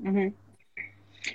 Mm-hmm. 0.00 0.41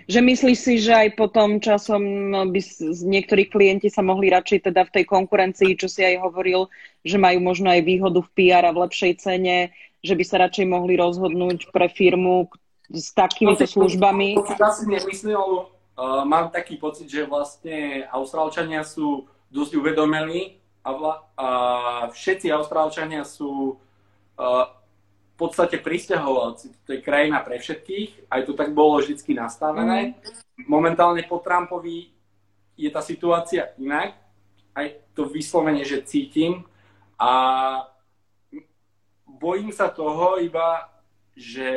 Že 0.08 0.20
myslíš 0.20 0.58
si, 0.60 0.74
že 0.84 0.92
aj 0.92 1.16
potom 1.16 1.64
časom 1.64 2.32
by 2.52 2.60
niektorí 3.08 3.48
klienti 3.48 3.88
sa 3.88 4.04
mohli 4.04 4.28
radšej 4.28 4.72
teda 4.72 4.84
v 4.88 4.94
tej 5.00 5.06
konkurencii, 5.08 5.80
čo 5.80 5.88
si 5.88 6.04
aj 6.04 6.20
hovoril, 6.28 6.68
že 7.08 7.16
majú 7.16 7.40
možno 7.40 7.72
aj 7.72 7.88
výhodu 7.88 8.20
v 8.20 8.32
PR 8.36 8.68
a 8.68 8.76
v 8.76 8.84
lepšej 8.84 9.14
cene, 9.24 9.72
že 10.04 10.14
by 10.14 10.24
sa 10.28 10.44
radšej 10.44 10.68
mohli 10.68 11.00
rozhodnúť 11.00 11.72
pre 11.72 11.88
firmu 11.88 12.52
s 12.92 13.16
takýmito 13.16 13.64
to 13.64 13.72
službami? 13.80 14.36
To, 14.36 14.44
asi 14.60 14.88
nemyslel. 14.88 15.72
Uh, 15.98 16.22
mám 16.30 16.54
taký 16.54 16.78
pocit, 16.78 17.10
že 17.10 17.26
vlastne 17.26 18.06
Austrálčania 18.14 18.86
sú 18.86 19.26
dosť 19.50 19.82
uvedomení 19.82 20.62
a, 20.86 20.90
vla, 20.94 21.14
a 21.34 21.48
všetci 22.14 22.54
Austrálčania 22.54 23.26
sú 23.26 23.76
uh, 23.76 24.77
podstate 25.38 25.78
pristahovalci. 25.78 26.74
To 26.90 26.98
je 26.98 27.06
krajina 27.06 27.40
pre 27.46 27.62
všetkých, 27.62 28.28
aj 28.34 28.42
to 28.50 28.54
tak 28.58 28.74
bolo 28.74 28.98
vždy 28.98 29.16
nastavené. 29.38 30.18
Mm. 30.18 30.66
Momentálne 30.66 31.22
po 31.30 31.38
Trumpovi 31.38 32.10
je 32.74 32.90
tá 32.90 33.06
situácia 33.06 33.74
inak, 33.78 34.18
aj 34.74 34.98
to 35.14 35.30
vyslovene, 35.30 35.86
že 35.86 36.06
cítim 36.06 36.66
a 37.18 37.34
bojím 39.26 39.70
sa 39.70 39.90
toho 39.90 40.42
iba, 40.42 40.90
že 41.38 41.70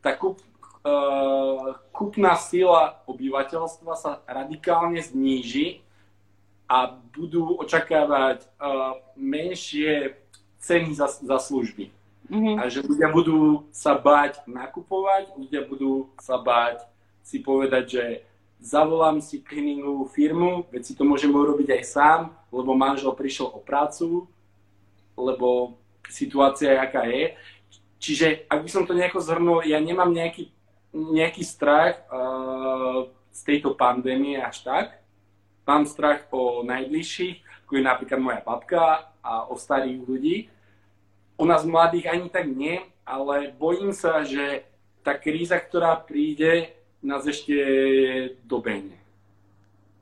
tá 0.00 0.16
kup, 0.16 0.40
uh, 0.84 1.76
kúpna 1.92 2.36
sila 2.40 3.04
obyvateľstva 3.04 3.92
sa 3.96 4.24
radikálne 4.24 5.00
zníži 5.00 5.84
a 6.68 6.88
budú 6.88 7.60
očakávať 7.60 8.48
uh, 8.56 8.96
menšie 9.16 10.16
ceny 10.60 10.96
za, 10.96 11.08
za 11.08 11.36
služby. 11.36 11.92
Mm-hmm. 12.30 12.56
A 12.58 12.62
že 12.70 12.86
ľudia 12.86 13.08
budú 13.10 13.66
sa 13.74 13.98
báť 13.98 14.44
nakupovať, 14.46 15.34
ľudia 15.34 15.62
budú 15.66 16.10
sa 16.22 16.38
báť 16.38 16.86
si 17.22 17.42
povedať, 17.42 17.84
že 17.98 18.04
zavolám 18.62 19.18
si 19.18 19.42
cleaningovú 19.42 20.06
firmu, 20.06 20.66
veď 20.70 20.82
si 20.86 20.94
to 20.94 21.02
môžem 21.02 21.34
urobiť 21.34 21.78
aj 21.78 21.82
sám, 21.82 22.20
lebo 22.54 22.78
manžel 22.78 23.10
prišiel 23.14 23.50
o 23.50 23.58
prácu, 23.58 24.30
lebo 25.18 25.78
situácia 26.06 26.72
je, 26.72 26.78
aká 26.78 27.02
je. 27.10 27.34
Čiže, 28.02 28.26
ak 28.50 28.62
by 28.62 28.70
som 28.70 28.82
to 28.86 28.94
nejako 28.94 29.22
zhrnul, 29.22 29.62
ja 29.62 29.78
nemám 29.78 30.10
nejaký, 30.10 30.50
nejaký 30.94 31.42
strach 31.46 32.02
uh, 32.10 33.06
z 33.30 33.40
tejto 33.46 33.74
pandémie 33.78 34.38
až 34.38 34.66
tak. 34.66 34.86
Mám 35.62 35.86
strach 35.86 36.26
o 36.34 36.66
najbližších, 36.66 37.66
ako 37.66 37.72
je 37.78 37.82
napríklad 37.82 38.18
moja 38.18 38.40
babka 38.42 39.14
a 39.22 39.46
o 39.46 39.54
starých 39.54 40.02
ľudí, 40.02 40.36
u 41.42 41.44
nás 41.44 41.66
mladých 41.66 42.06
ani 42.06 42.30
tak 42.30 42.46
nie, 42.46 42.78
ale 43.02 43.50
bojím 43.58 43.90
sa, 43.90 44.22
že 44.22 44.62
tá 45.02 45.18
kríza, 45.18 45.58
ktorá 45.58 45.98
príde, 45.98 46.70
nás 47.02 47.26
ešte 47.26 47.58
dobehne. 48.46 49.02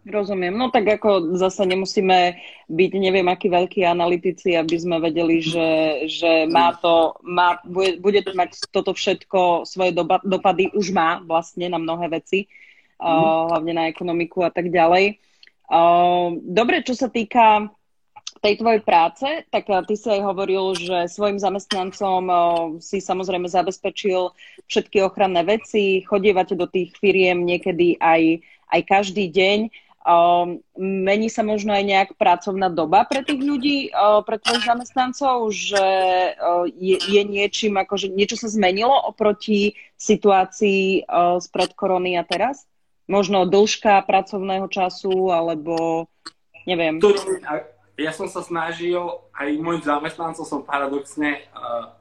Rozumiem. 0.00 0.56
No 0.56 0.72
tak 0.72 0.88
ako 1.00 1.36
zase 1.36 1.68
nemusíme 1.68 2.40
byť 2.72 2.92
neviem 2.96 3.28
akí 3.28 3.52
veľkí 3.52 3.84
analytici, 3.84 4.56
aby 4.56 4.76
sme 4.80 4.96
vedeli, 4.96 5.44
že, 5.44 5.68
že 6.08 6.48
má 6.48 6.72
to, 6.80 7.20
má, 7.20 7.60
bude, 7.68 8.00
bude 8.00 8.24
to 8.24 8.32
mať 8.32 8.64
toto 8.72 8.96
všetko 8.96 9.68
svoje 9.68 9.92
doba, 9.92 10.20
dopady, 10.24 10.72
už 10.72 10.92
má 10.96 11.20
vlastne 11.20 11.68
na 11.68 11.76
mnohé 11.76 12.08
veci, 12.16 12.48
mm. 12.96 13.04
uh, 13.04 13.52
hlavne 13.52 13.72
na 13.76 13.84
ekonomiku 13.92 14.40
a 14.40 14.48
tak 14.48 14.72
ďalej. 14.72 15.20
Uh, 15.68 16.40
dobre, 16.48 16.80
čo 16.80 16.96
sa 16.96 17.12
týka 17.12 17.68
tej 18.40 18.56
tvojej 18.56 18.82
práce, 18.82 19.28
tak 19.52 19.68
eh, 19.68 19.84
ty 19.84 19.94
si 19.94 20.08
aj 20.08 20.20
hovoril, 20.24 20.72
že 20.74 21.12
svojim 21.12 21.36
zamestnancom 21.36 22.22
eh, 22.26 22.36
si 22.80 22.98
samozrejme 22.98 23.46
zabezpečil 23.46 24.32
všetky 24.66 25.04
ochranné 25.04 25.44
veci, 25.44 26.02
chodievate 26.02 26.56
do 26.56 26.64
tých 26.64 26.96
firiem 26.96 27.44
niekedy 27.44 28.00
aj, 28.00 28.40
aj 28.72 28.80
každý 28.88 29.28
deň. 29.28 29.70
Um, 30.00 30.64
mení 30.80 31.28
sa 31.28 31.44
možno 31.44 31.76
aj 31.76 31.84
nejak 31.84 32.10
pracovná 32.16 32.72
doba 32.72 33.04
pre 33.04 33.20
tých 33.20 33.36
ľudí, 33.36 33.92
pre 34.24 34.40
tvojich 34.40 34.64
zamestnancov, 34.64 35.52
že 35.52 35.84
je, 36.72 36.96
je 36.96 37.22
niečím, 37.28 37.76
akože 37.76 38.08
niečo 38.08 38.40
sa 38.40 38.48
zmenilo 38.48 38.96
oproti 38.96 39.76
situácii 40.00 41.04
spred 41.44 41.76
korony 41.76 42.16
a 42.16 42.24
teraz? 42.24 42.64
Možno 43.12 43.44
dĺžka 43.44 44.00
pracovného 44.08 44.72
času, 44.72 45.36
alebo 45.36 46.08
neviem. 46.64 46.96
To, 46.96 47.12
ja 48.00 48.12
som 48.16 48.26
sa 48.26 48.40
snažil, 48.40 48.98
aj 49.36 49.48
môj 49.60 49.84
zamestnancov 49.84 50.48
som 50.48 50.64
paradoxne 50.64 51.44
uh, 51.52 51.92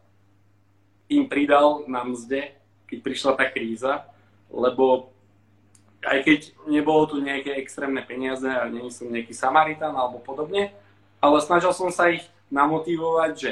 im 1.11 1.27
pridal 1.27 1.83
na 1.89 2.05
mzde, 2.07 2.55
keď 2.87 2.97
prišla 3.03 3.31
tá 3.35 3.45
kríza, 3.49 4.07
lebo 4.47 5.11
aj 6.05 6.23
keď 6.23 6.39
nebolo 6.69 7.03
tu 7.11 7.19
nejaké 7.19 7.59
extrémne 7.59 7.99
peniaze 8.05 8.47
a 8.47 8.71
není 8.71 8.87
som 8.89 9.11
nejaký 9.11 9.35
Samaritan 9.35 9.91
alebo 9.91 10.23
podobne, 10.23 10.71
ale 11.19 11.37
snažil 11.43 11.75
som 11.75 11.91
sa 11.91 12.07
ich 12.07 12.23
namotivovať, 12.47 13.31
že 13.35 13.51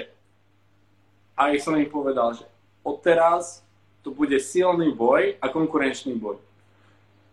aj 1.35 1.59
som 1.61 1.75
im 1.75 1.85
povedal, 1.85 2.33
že 2.33 2.47
odteraz 2.81 3.61
to 4.01 4.09
bude 4.09 4.33
silný 4.39 4.95
boj 4.95 5.35
a 5.43 5.45
konkurenčný 5.51 6.15
boj. 6.15 6.39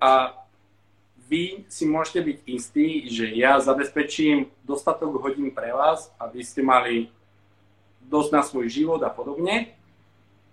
A 0.02 0.34
vy 1.34 1.66
si 1.66 1.82
môžete 1.82 2.22
byť 2.22 2.38
istí, 2.46 3.10
že 3.10 3.26
ja 3.34 3.58
zabezpečím 3.58 4.46
dostatok 4.62 5.18
hodín 5.18 5.50
pre 5.50 5.74
vás, 5.74 6.14
aby 6.22 6.46
ste 6.46 6.62
mali 6.62 7.10
dosť 8.06 8.30
na 8.30 8.42
svoj 8.46 8.70
život 8.70 9.02
a 9.02 9.10
podobne. 9.10 9.74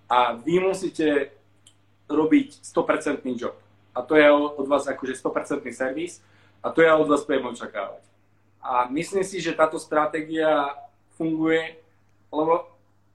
A 0.10 0.34
vy 0.34 0.58
musíte 0.58 1.38
robiť 2.10 2.66
100% 2.66 3.22
job. 3.38 3.54
A 3.94 4.02
to 4.02 4.18
je 4.18 4.26
od 4.34 4.66
vás 4.66 4.90
akože 4.90 5.22
100% 5.22 5.70
servis 5.70 6.18
a 6.66 6.74
to 6.74 6.82
ja 6.82 6.98
od 6.98 7.06
vás 7.06 7.22
budem 7.30 7.54
očakávať. 7.54 8.02
A 8.58 8.90
myslím 8.90 9.22
si, 9.22 9.38
že 9.38 9.54
táto 9.54 9.78
stratégia 9.78 10.74
funguje, 11.14 11.78
lebo 12.34 12.66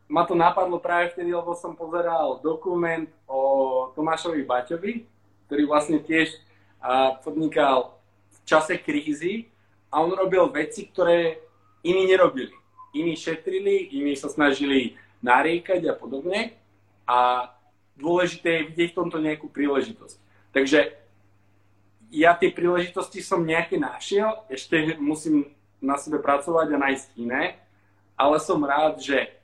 ma 0.06 0.22
to 0.22 0.38
napadlo 0.38 0.78
práve 0.78 1.10
vtedy, 1.10 1.34
lebo 1.34 1.50
som 1.58 1.74
pozeral 1.74 2.38
dokument 2.38 3.10
o 3.26 3.90
Tomášovi 3.98 4.46
Baťovi, 4.46 5.02
ktorý 5.50 5.62
vlastne 5.66 5.98
tiež 5.98 6.45
a 6.86 7.18
podnikal 7.18 7.98
v 8.30 8.38
čase 8.46 8.78
krízy 8.78 9.50
a 9.90 10.06
on 10.06 10.14
robil 10.14 10.46
veci, 10.54 10.86
ktoré 10.86 11.42
iní 11.82 12.06
nerobili. 12.06 12.54
Iní 12.94 13.18
šetrili, 13.18 13.90
iní 13.90 14.14
sa 14.14 14.30
snažili 14.30 14.94
nariekať 15.18 15.82
a 15.90 15.98
podobne 15.98 16.54
a 17.10 17.50
dôležité 17.98 18.62
je 18.62 18.66
vidieť 18.70 18.88
v 18.94 18.98
tomto 19.02 19.18
nejakú 19.18 19.50
príležitosť. 19.50 20.16
Takže 20.54 20.94
ja 22.14 22.38
tie 22.38 22.54
príležitosti 22.54 23.18
som 23.18 23.42
nejaké 23.42 23.82
našiel, 23.82 24.46
ešte 24.46 24.94
musím 25.02 25.50
na 25.82 25.98
sebe 25.98 26.22
pracovať 26.22 26.70
a 26.70 26.82
nájsť 26.86 27.06
iné, 27.18 27.58
ale 28.14 28.38
som 28.38 28.62
rád, 28.62 29.02
že 29.02 29.34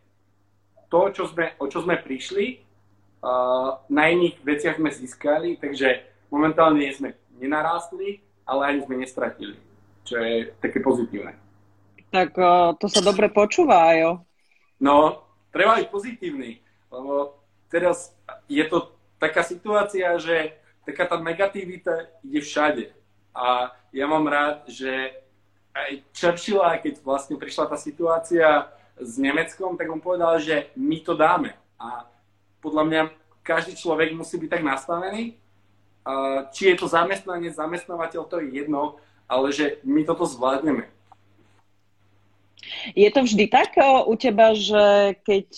to, 0.86 1.10
čo 1.10 1.26
sme, 1.26 1.58
o 1.58 1.66
čo 1.66 1.82
sme 1.82 1.98
prišli, 1.98 2.62
na 3.90 4.02
iných 4.08 4.40
veciach 4.40 4.78
sme 4.78 4.90
získali, 4.94 5.58
takže 5.58 6.06
momentálne 6.32 6.86
sme 6.94 7.14
nenarástli, 7.38 8.20
ale 8.44 8.60
ani 8.66 8.78
sme 8.84 9.00
nestratili, 9.00 9.56
čo 10.04 10.18
je 10.18 10.50
také 10.58 10.82
pozitívne. 10.82 11.38
Tak 12.12 12.36
uh, 12.36 12.76
to 12.76 12.86
sa 12.92 13.00
dobre 13.00 13.32
počúva, 13.32 13.96
jo? 13.96 14.20
No, 14.82 15.24
treba 15.48 15.80
byť 15.80 15.88
pozitívny, 15.88 16.60
lebo 16.92 17.40
teraz 17.72 18.12
je 18.50 18.64
to 18.68 18.92
taká 19.16 19.40
situácia, 19.46 20.12
že 20.18 20.58
taká 20.84 21.06
tá 21.06 21.16
negativita 21.16 22.10
ide 22.26 22.42
všade. 22.42 22.90
A 23.32 23.72
ja 23.94 24.04
mám 24.04 24.28
rád, 24.28 24.68
že 24.68 25.22
aj 25.72 26.04
Churchilla, 26.12 26.76
keď 26.76 27.00
vlastne 27.00 27.40
prišla 27.40 27.70
tá 27.72 27.80
situácia 27.80 28.68
s 29.00 29.16
Nemeckom, 29.16 29.78
tak 29.80 29.88
on 29.88 30.04
povedal, 30.04 30.36
že 30.36 30.68
my 30.76 31.00
to 31.00 31.16
dáme. 31.16 31.56
A 31.80 32.04
podľa 32.60 32.84
mňa 32.84 33.02
každý 33.40 33.74
človek 33.74 34.12
musí 34.12 34.36
byť 34.36 34.50
tak 34.52 34.62
nastavený. 34.62 35.40
Či 36.50 36.62
je 36.72 36.76
to 36.76 36.86
zamestnanec, 36.90 37.54
zamestnávateľ, 37.54 38.22
to 38.26 38.42
je 38.42 38.58
jedno, 38.62 38.98
ale 39.30 39.54
že 39.54 39.78
my 39.86 40.02
toto 40.02 40.26
zvládneme. 40.26 40.90
Je 42.94 43.10
to 43.10 43.22
vždy 43.22 43.46
tak 43.46 43.74
u 44.06 44.14
teba, 44.18 44.54
že 44.54 45.14
keď 45.22 45.48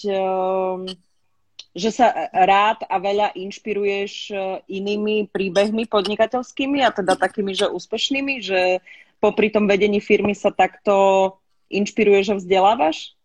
že 1.74 1.90
sa 1.90 2.30
rád 2.30 2.86
a 2.86 3.02
veľa 3.02 3.34
inšpiruješ 3.34 4.30
inými 4.70 5.26
príbehmi 5.26 5.90
podnikateľskými 5.90 6.86
a 6.86 6.94
teda 6.94 7.18
takými, 7.18 7.50
že 7.50 7.66
úspešnými, 7.66 8.34
že 8.38 8.78
popri 9.18 9.50
tom 9.50 9.66
vedení 9.66 9.98
firmy 9.98 10.38
sa 10.38 10.54
takto 10.54 11.34
inšpiruješ 11.74 12.30
a 12.30 12.38
vzdelávaš? 12.38 13.18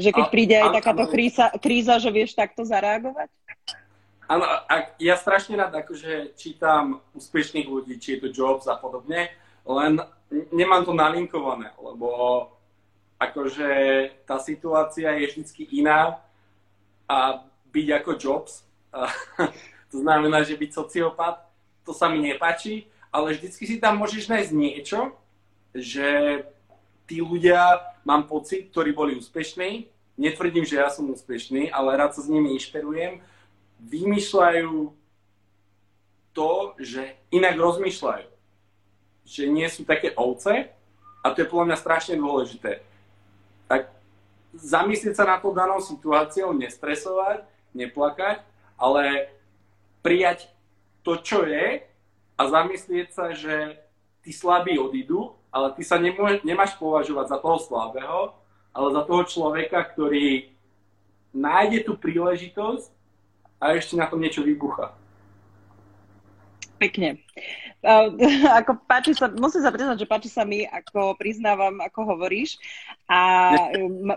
Že 0.00 0.10
keď 0.16 0.26
príde 0.32 0.56
aj 0.56 0.80
takáto 0.80 1.04
kríza, 1.12 1.52
kríza, 1.60 2.00
že 2.00 2.08
vieš 2.08 2.32
takto 2.32 2.64
zareagovať? 2.64 3.28
Áno, 4.28 4.44
ja 5.00 5.16
strašne 5.16 5.56
rád 5.56 5.72
akože 5.72 6.36
čítam 6.36 7.00
úspešných 7.16 7.64
ľudí, 7.64 7.96
či 7.96 8.20
je 8.20 8.28
to 8.28 8.28
Jobs 8.28 8.68
a 8.68 8.76
podobne, 8.76 9.32
len 9.64 9.92
nemám 10.52 10.84
to 10.84 10.92
nalinkované, 10.92 11.72
lebo 11.80 12.08
akože 13.16 13.68
tá 14.28 14.36
situácia 14.36 15.16
je 15.16 15.32
vždy 15.32 15.80
iná 15.80 16.20
a 17.08 17.40
byť 17.72 17.86
ako 18.04 18.10
Jobs. 18.20 18.68
to 19.92 19.96
znamená, 20.04 20.44
že 20.44 20.60
byť 20.60 20.76
sociopat, 20.76 21.48
to 21.88 21.96
sa 21.96 22.12
mi 22.12 22.20
nepáči, 22.20 22.84
ale 23.08 23.32
vždycky 23.32 23.64
si 23.64 23.80
tam 23.80 23.96
môžeš 23.96 24.28
nájsť 24.28 24.52
niečo, 24.52 25.16
že 25.72 26.44
tí 27.08 27.24
ľudia, 27.24 27.80
mám 28.04 28.28
pocit, 28.28 28.68
ktorí 28.68 28.92
boli 28.92 29.16
úspešní, 29.16 29.88
netvrdím, 30.20 30.68
že 30.68 30.84
ja 30.84 30.92
som 30.92 31.08
úspešný, 31.08 31.72
ale 31.72 31.96
rád 31.96 32.12
sa 32.12 32.20
s 32.20 32.28
nimi 32.28 32.52
inšpirujem, 32.60 33.24
vymýšľajú 33.82 34.90
to, 36.34 36.52
že 36.78 37.18
inak 37.34 37.58
rozmýšľajú. 37.58 38.28
Že 39.28 39.42
nie 39.50 39.68
sú 39.70 39.82
také 39.82 40.14
ovce 40.14 40.70
a 41.22 41.26
to 41.34 41.42
je 41.42 41.50
podľa 41.50 41.74
mňa 41.74 41.78
strašne 41.82 42.14
dôležité. 42.18 42.82
Tak 43.66 43.90
zamyslieť 44.54 45.14
sa 45.18 45.26
na 45.26 45.36
to 45.42 45.52
danou 45.52 45.82
situáciou, 45.82 46.54
nestresovať, 46.54 47.44
neplakať, 47.76 48.42
ale 48.78 49.34
prijať 50.00 50.48
to, 51.02 51.18
čo 51.20 51.44
je 51.44 51.82
a 52.38 52.42
zamyslieť 52.46 53.08
sa, 53.10 53.34
že 53.34 53.82
tí 54.22 54.30
slabí 54.30 54.78
odídu, 54.78 55.34
ale 55.50 55.74
ty 55.74 55.82
sa 55.82 55.98
nemôže, 55.98 56.44
nemáš 56.46 56.78
považovať 56.78 57.26
za 57.34 57.38
toho 57.42 57.58
slabého, 57.58 58.20
ale 58.70 58.88
za 58.94 59.02
toho 59.02 59.22
človeka, 59.26 59.80
ktorý 59.90 60.54
nájde 61.34 61.88
tú 61.88 61.98
príležitosť 61.98 62.97
a 63.58 63.74
ešte 63.74 63.98
na 63.98 64.06
tom 64.06 64.22
niečo 64.22 64.46
vybucha. 64.46 64.94
Pekne. 66.78 67.18
Uh, 67.82 68.14
ako 68.62 68.78
páči 68.86 69.14
sa, 69.14 69.30
musím 69.30 69.62
sa 69.62 69.74
priznať, 69.74 70.06
že 70.06 70.10
páči 70.10 70.30
sa 70.30 70.46
mi, 70.46 70.66
ako 70.66 71.18
priznávam, 71.18 71.82
ako 71.82 72.14
hovoríš. 72.14 72.58
A 73.10 73.50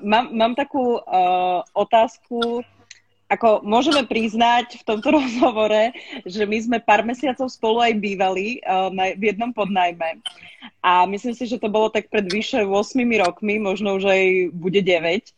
mám, 0.01 0.33
mám 0.33 0.53
takú 0.53 1.01
uh, 1.01 1.65
otázku, 1.73 2.61
ako 3.31 3.63
môžeme 3.63 4.03
priznať 4.03 4.81
v 4.81 4.83
tomto 4.83 5.09
rozhovore, 5.19 5.95
že 6.27 6.43
my 6.43 6.57
sme 6.59 6.77
pár 6.83 7.01
mesiacov 7.01 7.47
spolu 7.49 7.79
aj 7.81 7.93
bývali 7.97 8.59
uh, 8.61 8.93
na, 8.93 9.15
v 9.15 9.33
jednom 9.33 9.55
podnajme. 9.55 10.19
A 10.83 11.07
myslím 11.09 11.33
si, 11.33 11.49
že 11.49 11.61
to 11.61 11.71
bolo 11.71 11.89
tak 11.89 12.11
pred 12.13 12.27
vyše 12.29 12.61
8 12.61 12.69
rokmi, 13.23 13.57
možno 13.57 13.97
už 13.97 14.05
aj 14.05 14.23
bude 14.53 14.81
9. 14.83 15.33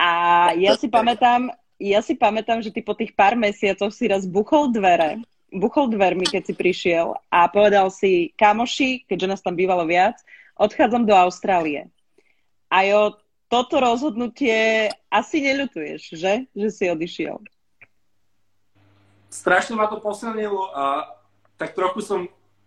A 0.00 0.10
ja 0.58 0.74
si 0.74 0.90
pamätám, 0.90 1.50
ja 1.78 2.00
si 2.00 2.14
pamätám, 2.14 2.62
že 2.62 2.70
ty 2.70 2.80
po 2.80 2.94
tých 2.94 3.12
pár 3.14 3.34
mesiacoch 3.34 3.90
si 3.90 4.06
raz 4.06 4.24
buchol 4.24 4.70
dvere, 4.70 5.22
buchol 5.50 5.90
dvermi, 5.90 6.26
keď 6.26 6.42
si 6.50 6.54
prišiel 6.54 7.14
a 7.30 7.46
povedal 7.46 7.90
si, 7.90 8.34
kamoši, 8.34 9.06
keďže 9.06 9.30
nás 9.30 9.42
tam 9.42 9.54
bývalo 9.54 9.86
viac, 9.86 10.18
odchádzam 10.58 11.06
do 11.06 11.14
Austrálie. 11.14 11.90
A 12.70 12.86
jo, 12.86 13.18
toto 13.46 13.78
rozhodnutie 13.78 14.90
asi 15.10 15.38
neľutuješ, 15.42 16.18
že? 16.18 16.50
Že 16.54 16.68
si 16.70 16.84
odišiel. 16.90 17.36
Strašne 19.30 19.78
ma 19.78 19.86
to 19.90 19.98
posilnilo 20.02 20.70
a 20.74 21.10
tak 21.58 21.74
trochu 21.74 22.02
som 22.02 22.20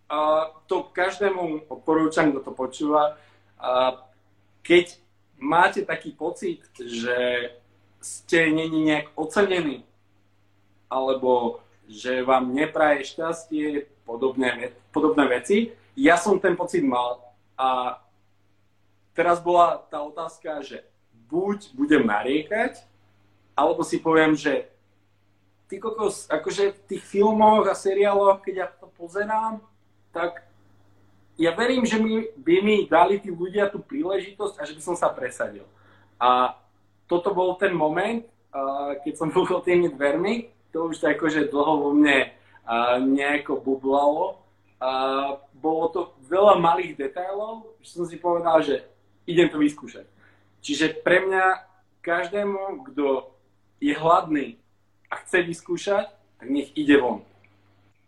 a 0.08 0.48
to 0.64 0.88
každému 0.88 1.68
odporúčam, 1.68 2.32
kto 2.32 2.40
to 2.40 2.52
počúva. 2.56 3.20
A 3.60 4.00
keď 4.64 4.96
máte 5.36 5.84
taký 5.84 6.16
pocit, 6.16 6.64
že 6.80 7.52
ste 7.98 8.50
není 8.50 8.84
nejak 8.84 9.12
ocenení, 9.14 9.84
alebo 10.90 11.60
že 11.88 12.22
vám 12.22 12.54
nepraje 12.54 13.04
šťastie, 13.04 13.88
podobné, 14.04 14.72
podobné 14.92 15.24
veci, 15.28 15.72
ja 15.98 16.14
som 16.16 16.38
ten 16.38 16.54
pocit 16.54 16.84
mal 16.84 17.18
a 17.58 17.98
teraz 19.12 19.42
bola 19.42 19.82
tá 19.90 19.98
otázka, 20.04 20.62
že 20.62 20.86
buď 21.26 21.74
budem 21.74 22.06
nariekať, 22.06 22.86
alebo 23.58 23.82
si 23.82 23.98
poviem, 23.98 24.38
že 24.38 24.70
ty 25.66 25.82
kokos, 25.82 26.30
akože 26.30 26.72
v 26.72 26.80
tých 26.86 27.02
filmoch 27.04 27.66
a 27.66 27.74
seriáloch, 27.74 28.40
keď 28.40 28.54
ja 28.54 28.66
to 28.70 28.86
pozerám, 28.94 29.60
tak 30.14 30.46
ja 31.38 31.54
verím, 31.54 31.82
že 31.82 31.98
mi, 31.98 32.30
by 32.34 32.54
mi 32.62 32.76
dali 32.86 33.18
tí 33.18 33.30
ľudia 33.30 33.70
tú 33.70 33.78
príležitosť 33.82 34.54
a 34.58 34.62
že 34.66 34.74
by 34.74 34.82
som 34.82 34.96
sa 34.98 35.10
presadil. 35.10 35.66
A 36.18 36.56
toto 37.08 37.32
bol 37.32 37.56
ten 37.56 37.72
moment, 37.72 38.22
keď 39.02 39.14
som 39.16 39.32
bol 39.34 39.64
tými 39.64 39.90
dvermi, 39.90 40.52
to 40.70 40.92
už 40.92 41.00
akože 41.00 41.48
dlho 41.48 41.74
vo 41.80 41.90
mne 41.96 42.28
nejako 43.08 43.64
bublalo. 43.64 44.44
Bolo 45.58 45.84
to 45.90 46.00
veľa 46.28 46.60
malých 46.60 46.94
detailov, 46.94 47.74
že 47.82 47.98
som 47.98 48.04
si 48.06 48.20
povedal, 48.20 48.60
že 48.62 48.84
idem 49.24 49.48
to 49.48 49.58
vyskúšať. 49.58 50.06
Čiže 50.60 51.00
pre 51.00 51.24
mňa 51.24 51.64
každému, 52.04 52.88
kto 52.92 53.32
je 53.80 53.94
hladný 53.94 54.60
a 55.10 55.18
chce 55.24 55.42
vyskúšať, 55.42 56.06
tak 56.38 56.46
nech 56.50 56.70
ide 56.78 57.00
von. 57.00 57.24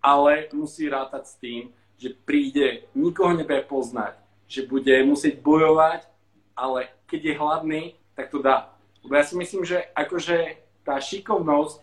Ale 0.01 0.49
musí 0.55 0.89
rátať 0.89 1.25
s 1.27 1.35
tým, 1.37 1.63
že 2.01 2.17
príde, 2.25 2.89
nikoho 2.97 3.37
nebude 3.37 3.61
poznať, 3.69 4.17
že 4.49 4.65
bude 4.65 4.93
musieť 5.05 5.45
bojovať, 5.45 6.09
ale 6.57 6.89
keď 7.05 7.21
je 7.21 7.35
hladný, 7.37 7.83
tak 8.17 8.33
to 8.33 8.41
dá. 8.41 8.73
Lebo 9.05 9.13
ja 9.17 9.25
si 9.25 9.35
myslím, 9.37 9.65
že 9.65 9.89
akože 9.97 10.61
tá 10.85 11.01
šikovnosť 11.01 11.77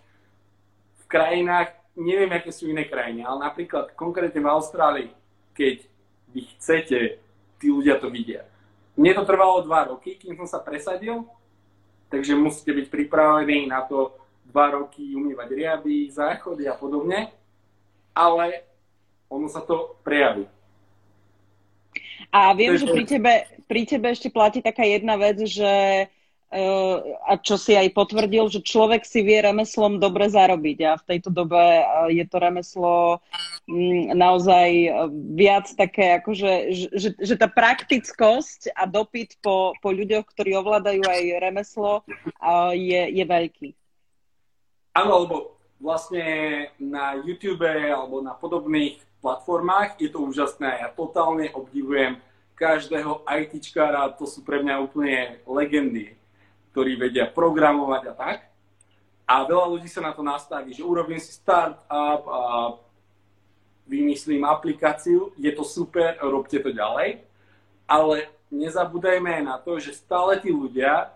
v 1.01 1.06
krajinách, 1.10 1.73
neviem, 1.97 2.30
aké 2.34 2.53
sú 2.53 2.69
iné 2.69 2.86
krajiny, 2.86 3.25
ale 3.25 3.45
napríklad 3.45 3.93
konkrétne 3.97 4.41
v 4.43 4.51
Austrálii, 4.51 5.10
keď 5.58 5.86
vy 6.34 6.41
chcete, 6.58 6.99
tí 7.58 7.67
ľudia 7.73 7.97
to 7.97 8.13
vidia. 8.13 8.45
Mne 8.97 9.17
to 9.17 9.23
trvalo 9.25 9.65
dva 9.65 9.89
roky, 9.89 10.17
kým 10.17 10.38
som 10.38 10.45
sa 10.45 10.62
presadil, 10.62 11.25
takže 12.10 12.38
musíte 12.38 12.73
byť 12.73 12.88
pripravení 12.89 13.65
na 13.69 13.86
to 13.86 14.13
dva 14.49 14.73
roky 14.73 15.13
umývať 15.13 15.49
riady, 15.53 16.10
záchody 16.10 16.65
a 16.69 16.73
podobne, 16.73 17.30
ale 18.13 18.65
ono 19.30 19.45
sa 19.51 19.62
to 19.62 19.97
prejaví. 20.01 20.47
A 22.32 22.51
viem, 22.58 22.75
že 22.75 22.89
pri 22.89 23.06
tebe, 23.06 23.34
pri 23.69 23.82
tebe 23.88 24.08
ešte 24.12 24.30
platí 24.34 24.60
taká 24.60 24.84
jedna 24.84 25.15
vec, 25.15 25.39
že 25.45 25.71
a 27.27 27.36
čo 27.43 27.60
si 27.60 27.75
aj 27.75 27.91
potvrdil, 27.91 28.47
že 28.47 28.63
človek 28.63 29.03
si 29.03 29.19
vie 29.19 29.43
remeslom 29.43 29.99
dobre 29.99 30.31
zarobiť 30.31 30.77
a 30.88 30.91
v 30.95 31.03
tejto 31.03 31.27
dobe 31.27 31.60
je 32.07 32.23
to 32.23 32.38
remeslo 32.39 33.19
mm, 33.67 34.15
naozaj 34.15 34.69
viac 35.36 35.67
také, 35.75 36.23
akože, 36.23 36.51
že, 36.95 37.10
že 37.19 37.36
tá 37.36 37.51
praktickosť 37.51 38.71
a 38.71 38.88
dopyt 38.88 39.36
po, 39.43 39.75
po 39.83 39.89
ľuďoch, 39.91 40.23
ktorí 40.23 40.55
ovládajú 40.55 41.03
aj 41.03 41.23
remeslo, 41.43 42.07
je, 42.71 43.01
je 43.12 43.25
veľký. 43.27 43.69
Áno, 44.95 45.27
lebo 45.27 45.36
vlastne 45.83 46.23
na 46.79 47.19
YouTube 47.21 47.67
alebo 47.67 48.23
na 48.23 48.31
podobných 48.33 49.03
platformách 49.19 49.99
je 49.99 50.10
to 50.10 50.23
úžasné. 50.23 50.79
Ja 50.79 50.89
totálne 50.95 51.51
obdivujem 51.51 52.23
každého 52.57 53.27
ITčkára, 53.29 54.15
to 54.17 54.25
sú 54.25 54.41
pre 54.41 54.65
mňa 54.65 54.75
úplne 54.81 55.38
legendy 55.45 56.16
ktorí 56.77 56.93
vedia 56.93 57.25
programovať 57.25 58.03
a 58.05 58.13
tak. 58.13 58.37
A 59.25 59.41
veľa 59.49 59.65
ľudí 59.65 59.89
sa 59.89 59.97
na 59.97 60.13
to 60.13 60.21
nastaví, 60.21 60.77
že 60.77 60.85
urobím 60.85 61.17
si 61.17 61.33
startup 61.33 62.21
a 62.29 62.77
vymyslím 63.89 64.45
aplikáciu, 64.45 65.33
je 65.41 65.49
to 65.57 65.65
super, 65.65 66.21
robte 66.21 66.53
to 66.53 66.69
ďalej, 66.69 67.25
ale 67.89 68.29
nezabúdajme 68.53 69.41
aj 69.41 69.43
na 69.43 69.57
to, 69.57 69.81
že 69.81 69.97
stále 69.97 70.37
tí 70.37 70.53
ľudia 70.53 71.09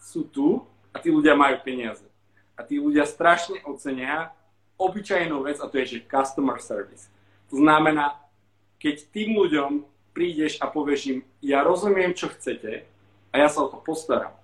sú 0.00 0.24
tu 0.24 0.64
a 0.88 0.96
tí 0.96 1.12
ľudia 1.12 1.36
majú 1.36 1.60
peniaze. 1.60 2.08
A 2.56 2.64
tí 2.64 2.80
ľudia 2.80 3.04
strašne 3.04 3.60
ocenia 3.68 4.32
obyčajnú 4.80 5.44
vec 5.44 5.60
a 5.60 5.68
to 5.68 5.84
je, 5.84 6.00
že 6.00 6.08
customer 6.08 6.56
service. 6.64 7.12
To 7.52 7.60
znamená, 7.60 8.16
keď 8.80 9.04
tým 9.12 9.36
ľuďom 9.36 9.84
prídeš 10.16 10.56
a 10.64 10.66
povieš 10.70 11.00
im, 11.12 11.18
ja 11.44 11.60
rozumiem, 11.60 12.16
čo 12.16 12.32
chcete 12.32 12.88
a 13.28 13.34
ja 13.36 13.52
sa 13.52 13.66
o 13.66 13.68
to 13.68 13.84
postaram. 13.84 14.37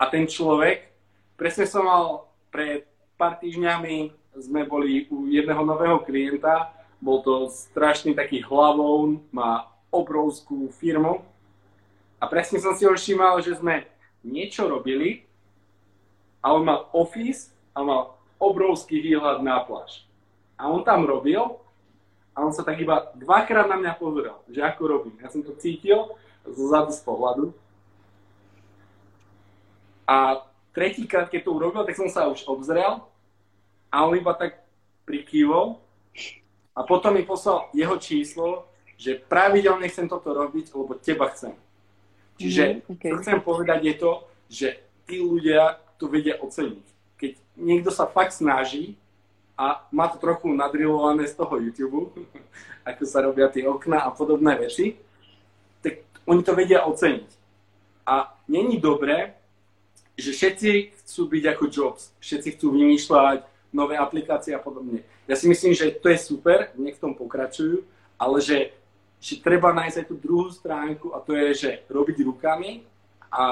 A 0.00 0.08
ten 0.08 0.24
človek, 0.24 0.88
presne 1.36 1.68
som 1.68 1.84
mal 1.84 2.24
pred 2.48 2.88
pár 3.20 3.36
týždňami, 3.36 4.16
sme 4.40 4.64
boli 4.64 5.04
u 5.12 5.28
jedného 5.28 5.60
nového 5.60 6.00
klienta, 6.00 6.72
bol 7.04 7.20
to 7.20 7.52
strašný 7.52 8.16
taký 8.16 8.40
hlavou, 8.40 9.20
má 9.28 9.68
obrovskú 9.92 10.72
firmu 10.80 11.20
a 12.16 12.24
presne 12.24 12.56
som 12.64 12.72
si 12.72 12.88
ho 12.88 12.96
všímal, 12.96 13.44
že 13.44 13.60
sme 13.60 13.84
niečo 14.24 14.64
robili 14.64 15.28
a 16.40 16.56
on 16.56 16.64
mal 16.64 16.88
office 16.96 17.52
a 17.76 17.84
mal 17.84 18.16
obrovský 18.40 19.04
výhľad 19.04 19.44
na 19.44 19.60
pláž. 19.60 20.08
A 20.56 20.72
on 20.72 20.80
tam 20.80 21.04
robil 21.04 21.60
a 22.32 22.38
on 22.40 22.56
sa 22.56 22.64
tak 22.64 22.80
iba 22.80 23.12
dvakrát 23.20 23.68
na 23.68 23.76
mňa 23.76 23.92
pozeral, 24.00 24.40
že 24.48 24.64
ako 24.64 24.82
robím. 24.88 25.16
Ja 25.20 25.28
som 25.28 25.44
to 25.44 25.52
cítil 25.60 26.08
zo 26.48 26.64
zadu 26.72 26.88
z 26.88 27.04
pohľadu 27.04 27.52
a 30.10 30.42
tretíkrát, 30.74 31.30
keď 31.30 31.46
to 31.46 31.54
urobil, 31.54 31.86
tak 31.86 31.94
som 31.94 32.10
sa 32.10 32.26
už 32.26 32.42
obzrel 32.50 32.98
a 33.94 33.96
on 34.02 34.18
iba 34.18 34.34
tak 34.34 34.58
prikývol 35.06 35.78
a 36.74 36.82
potom 36.82 37.14
mi 37.14 37.22
poslal 37.22 37.70
jeho 37.70 37.94
číslo, 37.94 38.66
že 38.98 39.22
pravidelne 39.22 39.86
chcem 39.86 40.10
toto 40.10 40.34
robiť, 40.34 40.74
lebo 40.74 40.98
teba 40.98 41.30
chcem. 41.30 41.54
Čiže 42.42 42.82
mm, 42.82 42.98
okay. 42.98 43.10
čo 43.14 43.16
chcem 43.22 43.38
povedať 43.38 43.80
je 43.86 43.94
to, 43.94 44.12
že 44.50 44.68
tí 45.06 45.22
ľudia 45.22 45.78
to 45.94 46.10
vedia 46.10 46.42
oceniť. 46.42 46.86
Keď 47.14 47.32
niekto 47.54 47.94
sa 47.94 48.10
fakt 48.10 48.34
snaží 48.34 48.98
a 49.54 49.86
má 49.94 50.10
to 50.10 50.18
trochu 50.18 50.50
nadrilované 50.50 51.30
z 51.30 51.38
toho 51.38 51.54
YouTube, 51.62 52.10
ako 52.90 53.02
sa 53.06 53.22
robia 53.22 53.46
tie 53.46 53.62
okna 53.62 54.02
a 54.02 54.10
podobné 54.10 54.58
veci, 54.58 54.98
tak 55.84 56.02
oni 56.26 56.42
to 56.42 56.52
vedia 56.58 56.82
oceniť. 56.82 57.30
A 58.10 58.34
není 58.50 58.82
dobré, 58.82 59.39
že 60.20 60.36
všetci 60.36 60.70
chcú 61.02 61.22
byť 61.26 61.44
ako 61.56 61.64
Jobs, 61.72 62.02
všetci 62.20 62.48
chcú 62.60 62.76
vymýšľať 62.76 63.38
nové 63.72 63.96
aplikácie 63.96 64.54
a 64.54 64.60
podobne. 64.62 65.02
Ja 65.26 65.38
si 65.38 65.46
myslím, 65.46 65.74
že 65.74 65.94
to 65.94 66.10
je 66.10 66.18
super, 66.18 66.74
nech 66.76 66.98
v 66.98 67.02
tom 67.02 67.12
pokračujú, 67.14 67.82
ale 68.18 68.36
že, 68.42 68.74
že 69.22 69.38
treba 69.38 69.70
nájsť 69.72 69.96
aj 70.04 70.06
tú 70.06 70.16
druhú 70.18 70.50
stránku 70.50 71.14
a 71.14 71.22
to 71.22 71.32
je, 71.38 71.48
že 71.54 71.70
robiť 71.86 72.26
rukami 72.26 72.82
a 73.30 73.44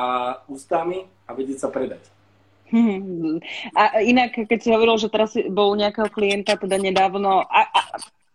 ústami 0.50 1.06
a 1.26 1.30
vedieť 1.32 1.66
sa 1.66 1.70
predať. 1.70 2.02
Hmm. 2.68 3.40
A 3.72 4.04
inak, 4.04 4.44
keď 4.44 4.58
si 4.60 4.68
hovoril, 4.68 5.00
že 5.00 5.08
teraz 5.08 5.32
bol 5.48 5.72
nejakého 5.72 6.12
klienta 6.12 6.60
teda 6.60 6.76
nedávno, 6.76 7.48
a, 7.48 7.64
a, 7.64 7.80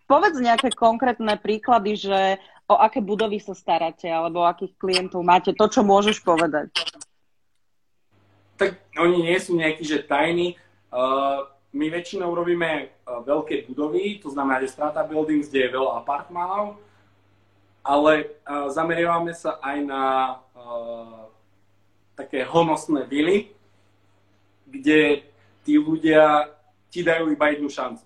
povedz 0.09 0.41
nejaké 0.41 0.73
konkrétne 0.73 1.37
príklady, 1.37 2.01
že 2.01 2.19
o 2.65 2.79
aké 2.79 2.97
budovy 2.97 3.37
sa 3.37 3.53
staráte, 3.53 4.09
alebo 4.09 4.41
o 4.41 4.49
akých 4.49 4.73
klientov 4.81 5.21
máte, 5.21 5.53
to, 5.53 5.65
čo 5.69 5.85
môžeš 5.85 6.25
povedať 6.25 6.73
tak 8.63 8.79
oni 8.95 9.27
nie 9.27 9.37
sú 9.43 9.59
nejakí, 9.59 9.83
že 9.83 10.07
tajní. 10.07 10.55
Uh, 10.87 11.43
my 11.75 11.91
väčšinou 11.91 12.31
robíme 12.31 12.87
uh, 12.87 13.19
veľké 13.25 13.67
budovy, 13.67 14.23
to 14.23 14.31
znamená, 14.31 14.63
že 14.63 14.71
strata 14.71 15.03
buildings, 15.03 15.51
kde 15.51 15.67
je 15.67 15.75
veľa 15.75 15.99
apartmánov, 15.99 16.79
ale 17.83 18.31
uh, 18.47 18.71
zameriavame 18.71 19.35
sa 19.35 19.59
aj 19.59 19.77
na 19.83 20.03
uh, 20.55 21.27
také 22.15 22.47
honosné 22.47 23.03
vily, 23.03 23.51
kde 24.69 25.27
tí 25.67 25.75
ľudia 25.75 26.47
ti 26.87 27.03
dajú 27.03 27.35
iba 27.35 27.51
jednu 27.51 27.67
šancu. 27.67 28.05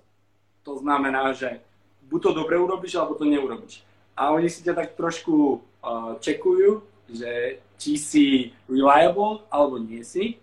To 0.66 0.80
znamená, 0.82 1.38
že 1.38 1.62
buď 2.10 2.20
to 2.24 2.32
dobre 2.34 2.58
urobíš, 2.58 2.98
alebo 2.98 3.20
to 3.20 3.30
neurobiš. 3.30 3.84
A 4.18 4.34
oni 4.34 4.50
si 4.50 4.66
ťa 4.66 4.74
tak 4.74 4.90
trošku 4.98 5.62
uh, 5.62 6.18
čekujú, 6.18 6.82
že 7.12 7.62
či 7.78 7.94
si 7.96 8.26
reliable 8.66 9.46
alebo 9.54 9.78
nie 9.78 10.02
si. 10.02 10.42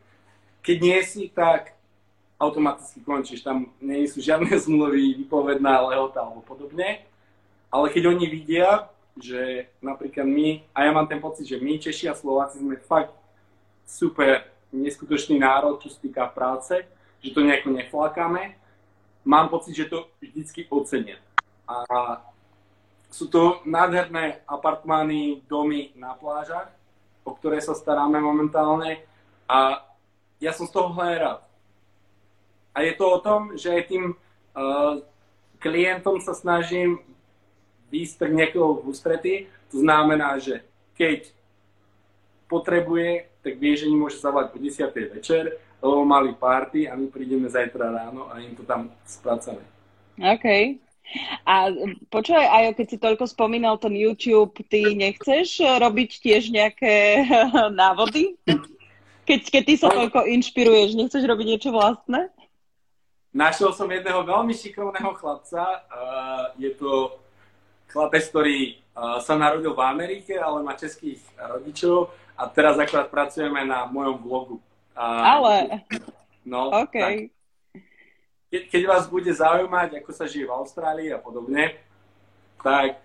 Keď 0.64 0.77
nie 0.81 0.98
si, 1.05 1.29
tak 1.29 1.77
automaticky 2.40 3.05
končíš. 3.05 3.44
Tam 3.44 3.68
nie 3.79 4.09
sú 4.09 4.24
žiadne 4.24 4.48
zmluvy, 4.64 5.20
vypovedná 5.24 5.85
lehota 5.92 6.24
alebo 6.24 6.40
podobne. 6.40 7.05
Ale 7.68 7.90
keď 7.92 8.16
oni 8.16 8.27
vidia, 8.27 8.88
že 9.18 9.70
napríklad 9.79 10.27
my, 10.27 10.62
a 10.74 10.88
ja 10.88 10.90
mám 10.90 11.07
ten 11.07 11.20
pocit, 11.20 11.46
že 11.46 11.61
my 11.61 11.79
Češi 11.79 12.11
a 12.11 12.18
Slováci 12.18 12.59
sme 12.59 12.81
fakt 12.81 13.14
super 13.87 14.50
neskutočný 14.74 15.38
národ, 15.38 15.79
čo 15.79 15.92
sa 15.92 15.98
týka 16.03 16.24
práce, 16.35 16.83
že 17.22 17.31
to 17.31 17.46
nejako 17.46 17.70
neflakáme, 17.70 18.59
mám 19.22 19.46
pocit, 19.48 19.74
že 19.74 19.87
to 19.87 20.11
vždycky 20.18 20.66
ocenia. 20.66 21.18
A 21.64 21.85
sú 23.14 23.31
to 23.31 23.62
nádherné 23.62 24.42
apartmány, 24.50 25.46
domy 25.46 25.94
na 25.94 26.18
plážach, 26.18 26.74
o 27.22 27.31
ktoré 27.33 27.62
sa 27.62 27.72
staráme 27.72 28.18
momentálne 28.18 29.07
a 29.46 29.87
ja 30.44 30.52
som 30.52 30.68
z 30.68 30.76
toho 30.76 30.92
rád. 30.92 31.40
A 32.76 32.85
je 32.85 32.92
to 32.92 33.07
o 33.09 33.18
tom, 33.24 33.57
že 33.57 33.72
aj 33.72 33.83
tým 33.88 34.12
uh, 34.12 35.00
klientom 35.62 36.20
sa 36.20 36.37
snažím 36.37 37.00
výjsť 37.88 38.14
tak 38.20 38.30
niekoho 38.37 38.83
v 38.83 38.92
ústrety. 38.92 39.35
To 39.72 39.80
znamená, 39.80 40.37
že 40.37 40.61
keď 40.98 41.33
potrebuje, 42.50 43.30
tak 43.40 43.57
vie, 43.57 43.72
že 43.78 43.88
môže 43.88 44.20
zavolať 44.20 44.52
o 44.52 44.59
10. 44.61 45.16
večer, 45.16 45.57
lebo 45.80 46.04
mali 46.04 46.35
party 46.37 46.90
a 46.90 46.98
my 46.98 47.09
prídeme 47.09 47.48
zajtra 47.48 47.88
ráno 47.88 48.28
a 48.28 48.42
im 48.42 48.52
to 48.52 48.66
tam 48.66 48.90
spracame. 49.07 49.62
OK. 50.18 50.76
A 51.44 51.68
počúvaj, 52.09 52.48
aj 52.48 52.80
keď 52.80 52.87
si 52.88 52.96
toľko 52.96 53.24
spomínal 53.28 53.76
ten 53.76 53.92
YouTube, 53.92 54.57
ty 54.72 54.96
nechceš 54.96 55.61
robiť 55.61 56.11
tiež 56.24 56.48
nejaké 56.48 57.22
návody? 57.83 58.35
Keď, 59.24 59.40
keď 59.48 59.62
ty 59.64 59.74
sa 59.80 59.88
toľko 59.88 60.28
inšpiruješ, 60.28 60.96
nechceš 60.96 61.24
robiť 61.24 61.46
niečo 61.56 61.70
vlastné? 61.72 62.28
Našiel 63.34 63.74
som 63.74 63.90
jedného 63.90 64.22
veľmi 64.22 64.54
šikovného 64.54 65.12
chlapca. 65.18 65.82
Uh, 65.90 66.54
je 66.60 66.70
to 66.76 67.18
chlapec, 67.90 68.22
ktorý 68.30 68.78
uh, 68.94 69.18
sa 69.24 69.34
narodil 69.34 69.74
v 69.74 69.82
Amerike, 69.82 70.38
ale 70.38 70.62
má 70.62 70.78
českých 70.78 71.18
rodičov 71.34 72.14
a 72.38 72.46
teraz 72.46 72.78
akorát 72.78 73.10
pracujeme 73.10 73.64
na 73.66 73.88
mojom 73.90 74.16
vlogu. 74.22 74.56
Uh, 74.94 75.22
ale... 75.24 75.82
No, 76.44 76.68
okay. 76.84 77.00
tak, 77.00 77.14
keď, 78.52 78.62
keď 78.68 78.82
vás 78.84 79.04
bude 79.08 79.32
zaujímať, 79.32 80.04
ako 80.04 80.10
sa 80.12 80.28
žije 80.28 80.44
v 80.44 80.54
Austrálii 80.54 81.08
a 81.10 81.18
podobne, 81.18 81.80
tak 82.60 83.00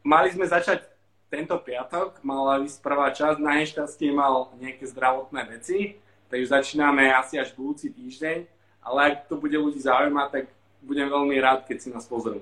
mali 0.00 0.32
sme 0.32 0.48
začať 0.48 0.93
tento 1.34 1.58
piatok, 1.58 2.22
mala 2.22 2.62
ísť 2.62 2.78
prvá 2.78 3.10
časť, 3.10 3.42
na 3.42 3.58
nešťastie 3.58 4.14
mal 4.14 4.54
nejaké 4.62 4.86
zdravotné 4.86 5.42
veci, 5.50 5.98
takže 6.30 6.54
začíname 6.54 7.10
asi 7.10 7.42
až 7.42 7.50
budúci 7.58 7.90
týždeň, 7.90 8.46
ale 8.86 8.98
ak 9.10 9.26
to 9.26 9.34
bude 9.34 9.58
ľudí 9.58 9.82
zaujímať, 9.82 10.28
tak 10.30 10.44
budem 10.86 11.10
veľmi 11.10 11.34
rád, 11.42 11.66
keď 11.66 11.76
si 11.82 11.88
nás 11.90 12.06
pozrú. 12.06 12.38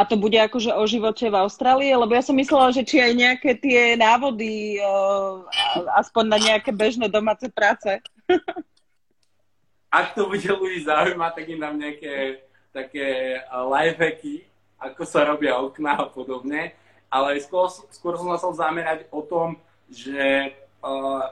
A 0.00 0.08
to 0.08 0.16
bude 0.16 0.32
akože 0.32 0.72
o 0.72 0.84
živote 0.88 1.28
v 1.28 1.36
Austrálii? 1.36 1.92
Lebo 1.92 2.16
ja 2.16 2.24
som 2.24 2.32
myslela, 2.32 2.72
že 2.72 2.88
či 2.88 3.04
aj 3.04 3.12
nejaké 3.12 3.52
tie 3.60 4.00
návody, 4.00 4.80
uh, 4.80 5.44
aspoň 6.00 6.24
na 6.24 6.38
nejaké 6.40 6.72
bežné 6.72 7.12
domáce 7.12 7.44
práce. 7.52 8.00
ak 9.90 10.14
to 10.14 10.30
bude 10.30 10.46
ľudí 10.46 10.86
zaujímať, 10.86 11.32
tak 11.34 11.44
im 11.50 11.60
dám 11.60 11.76
nejaké 11.76 12.46
také 12.70 13.36
lifehacky, 13.50 14.46
ako 14.78 15.02
sa 15.02 15.26
robia 15.26 15.58
okná 15.58 15.98
a 15.98 16.06
podobne. 16.06 16.72
Ale 17.10 17.42
skôr, 17.42 17.66
skôr 17.90 18.14
som 18.14 18.30
sa 18.30 18.38
chcel 18.38 18.54
zamerať 18.54 19.10
o 19.10 19.20
tom, 19.26 19.58
že 19.90 20.54
uh, 20.78 21.26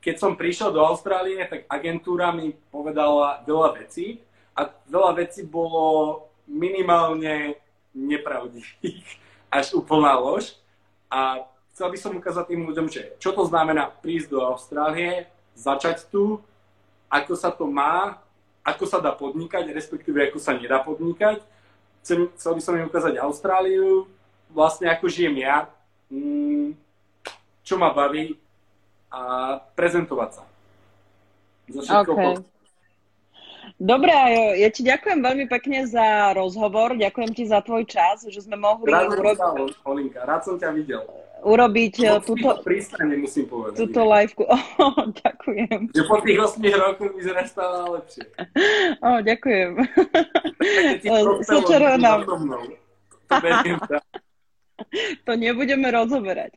keď 0.00 0.16
som 0.16 0.32
prišiel 0.32 0.72
do 0.72 0.80
Austrálie, 0.80 1.44
tak 1.44 1.68
agentúra 1.68 2.32
mi 2.32 2.56
povedala 2.72 3.44
veľa 3.44 3.84
vecí 3.84 4.24
a 4.56 4.72
veľa 4.88 5.20
vecí 5.20 5.44
bolo 5.44 6.24
minimálne 6.48 7.60
nepravdivých, 7.92 9.04
až 9.60 9.76
úplná 9.76 10.16
lož. 10.16 10.56
A 11.12 11.44
chcel 11.76 11.92
by 11.92 11.98
som 12.00 12.16
ukázať 12.16 12.44
tým 12.48 12.64
ľuďom, 12.64 12.88
že 12.88 13.12
čo 13.20 13.36
to 13.36 13.44
znamená 13.44 13.92
prísť 14.00 14.32
do 14.32 14.40
Austrálie, 14.40 15.28
začať 15.52 16.08
tu, 16.08 16.40
ako 17.12 17.34
sa 17.36 17.52
to 17.52 17.68
má, 17.68 18.16
ako 18.64 18.84
sa 18.86 19.02
dá 19.02 19.12
podnikať, 19.12 19.68
respektíve 19.74 20.30
ako 20.30 20.38
sa 20.38 20.56
nedá 20.56 20.80
podnikať. 20.80 21.42
Chcem, 22.00 22.32
chcel 22.38 22.52
by 22.56 22.62
som 22.64 22.78
im 22.78 22.88
ukázať 22.88 23.20
Austráliu, 23.20 24.08
vlastne 24.50 24.90
ako 24.90 25.06
žijem 25.06 25.40
ja, 25.40 25.70
mm, 26.10 26.74
čo 27.64 27.78
ma 27.78 27.94
baví 27.94 28.34
a 29.10 29.20
prezentovať 29.74 30.30
sa. 30.38 30.42
Za 31.70 31.80
všetko 31.86 32.12
okay. 32.14 32.34
Dobre, 33.80 34.12
ja 34.60 34.68
ti 34.68 34.84
ďakujem 34.84 35.24
veľmi 35.24 35.46
pekne 35.48 35.88
za 35.88 36.36
rozhovor, 36.36 37.00
ďakujem 37.00 37.32
ti 37.32 37.48
za 37.48 37.64
tvoj 37.64 37.88
čas, 37.88 38.28
že 38.28 38.44
sme 38.44 38.60
mohli 38.60 38.92
rád 38.92 39.16
urobiť... 39.16 39.40
Sa, 39.40 39.56
Olinka, 39.88 40.20
rád 40.28 40.44
som 40.44 40.60
ťa 40.60 40.68
videl. 40.76 41.00
Urobiť 41.40 41.94
no, 42.04 42.20
túto... 42.20 42.60
Prístane, 42.60 43.16
musím 43.16 43.48
povedať. 43.48 43.80
Túto 43.80 44.04
liveku. 44.04 44.44
Oh, 44.84 45.04
ďakujem. 45.12 45.92
Že 45.96 46.02
po 46.08 46.16
tých 46.24 46.38
8 46.40 46.60
rokoch 46.76 47.12
vyzerá 47.16 47.42
stále 47.48 48.00
lepšie. 48.00 48.24
Oh, 49.00 49.18
ďakujem. 49.24 49.70
Sečero 51.44 51.96
nám. 52.04 52.28
To, 52.28 52.36
to 55.26 55.32
nebudeme 55.36 55.88
rozoberať. 55.90 56.52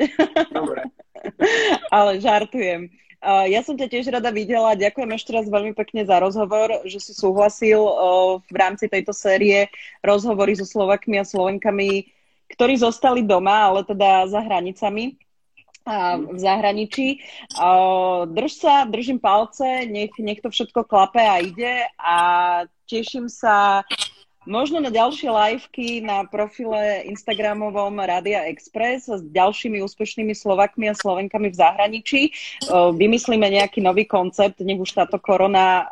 Dobre. 0.51 0.89
Ale 1.95 2.19
žartujem. 2.19 2.89
Ja 3.23 3.63
som 3.63 3.79
ťa 3.79 3.87
tiež 3.87 4.11
rada 4.11 4.35
videla. 4.35 4.75
Ďakujem 4.75 5.11
ešte 5.15 5.31
raz 5.31 5.47
veľmi 5.47 5.71
pekne 5.71 6.03
za 6.03 6.19
rozhovor, 6.19 6.83
že 6.83 6.99
si 6.99 7.15
súhlasil 7.15 7.79
v 8.43 8.55
rámci 8.55 8.91
tejto 8.91 9.15
série 9.15 9.71
rozhovory 10.03 10.59
so 10.59 10.67
Slovakmi 10.67 11.23
a 11.23 11.27
Slovenkami, 11.27 12.11
ktorí 12.51 12.75
zostali 12.75 13.23
doma, 13.23 13.71
ale 13.71 13.87
teda 13.87 14.27
za 14.27 14.43
hranicami 14.43 15.15
a 15.87 16.19
v 16.19 16.35
zahraničí. 16.39 17.23
Drž 18.27 18.51
sa, 18.55 18.83
držím 18.87 19.19
palce, 19.23 19.87
nech, 19.87 20.11
nech 20.19 20.43
to 20.43 20.51
všetko 20.51 20.83
klape 20.83 21.23
a 21.23 21.39
ide 21.39 21.87
a 21.99 22.17
teším 22.87 23.31
sa 23.31 23.87
Možno 24.43 24.83
na 24.83 24.91
ďalšie 24.91 25.31
liveky 25.31 26.03
na 26.03 26.27
profile 26.27 27.07
Instagramovom 27.07 27.95
Radia 27.95 28.43
Express 28.51 29.07
s 29.07 29.23
ďalšími 29.31 29.79
úspešnými 29.79 30.35
Slovakmi 30.35 30.91
a 30.91 30.97
Slovenkami 30.97 31.47
v 31.47 31.55
zahraničí. 31.55 32.21
Vymyslíme 32.71 33.47
nejaký 33.47 33.79
nový 33.79 34.03
koncept, 34.03 34.59
nech 34.59 34.79
už 34.79 34.91
táto 34.91 35.15
korona 35.15 35.87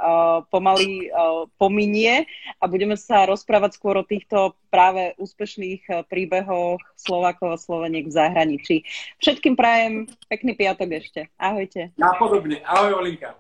pomaly 0.52 1.08
pominie 1.56 2.28
a 2.60 2.68
budeme 2.68 2.99
sa 2.99 3.24
rozprávať 3.24 3.80
skôr 3.80 3.95
o 3.95 4.04
týchto 4.04 4.60
práve 4.68 5.16
úspešných 5.16 6.08
príbehoch 6.12 6.84
Slovákov 6.99 7.56
a 7.56 7.62
Sloveniek 7.62 8.12
v 8.12 8.16
zahraničí. 8.20 8.76
Všetkým 9.24 9.56
prajem 9.56 10.12
pekný 10.28 10.60
piatok 10.60 10.89
ešte. 10.99 11.32
Ahojte. 11.39 11.95
Napodobne. 11.95 12.60
Ahoj 12.68 12.99
Olinka. 12.99 13.39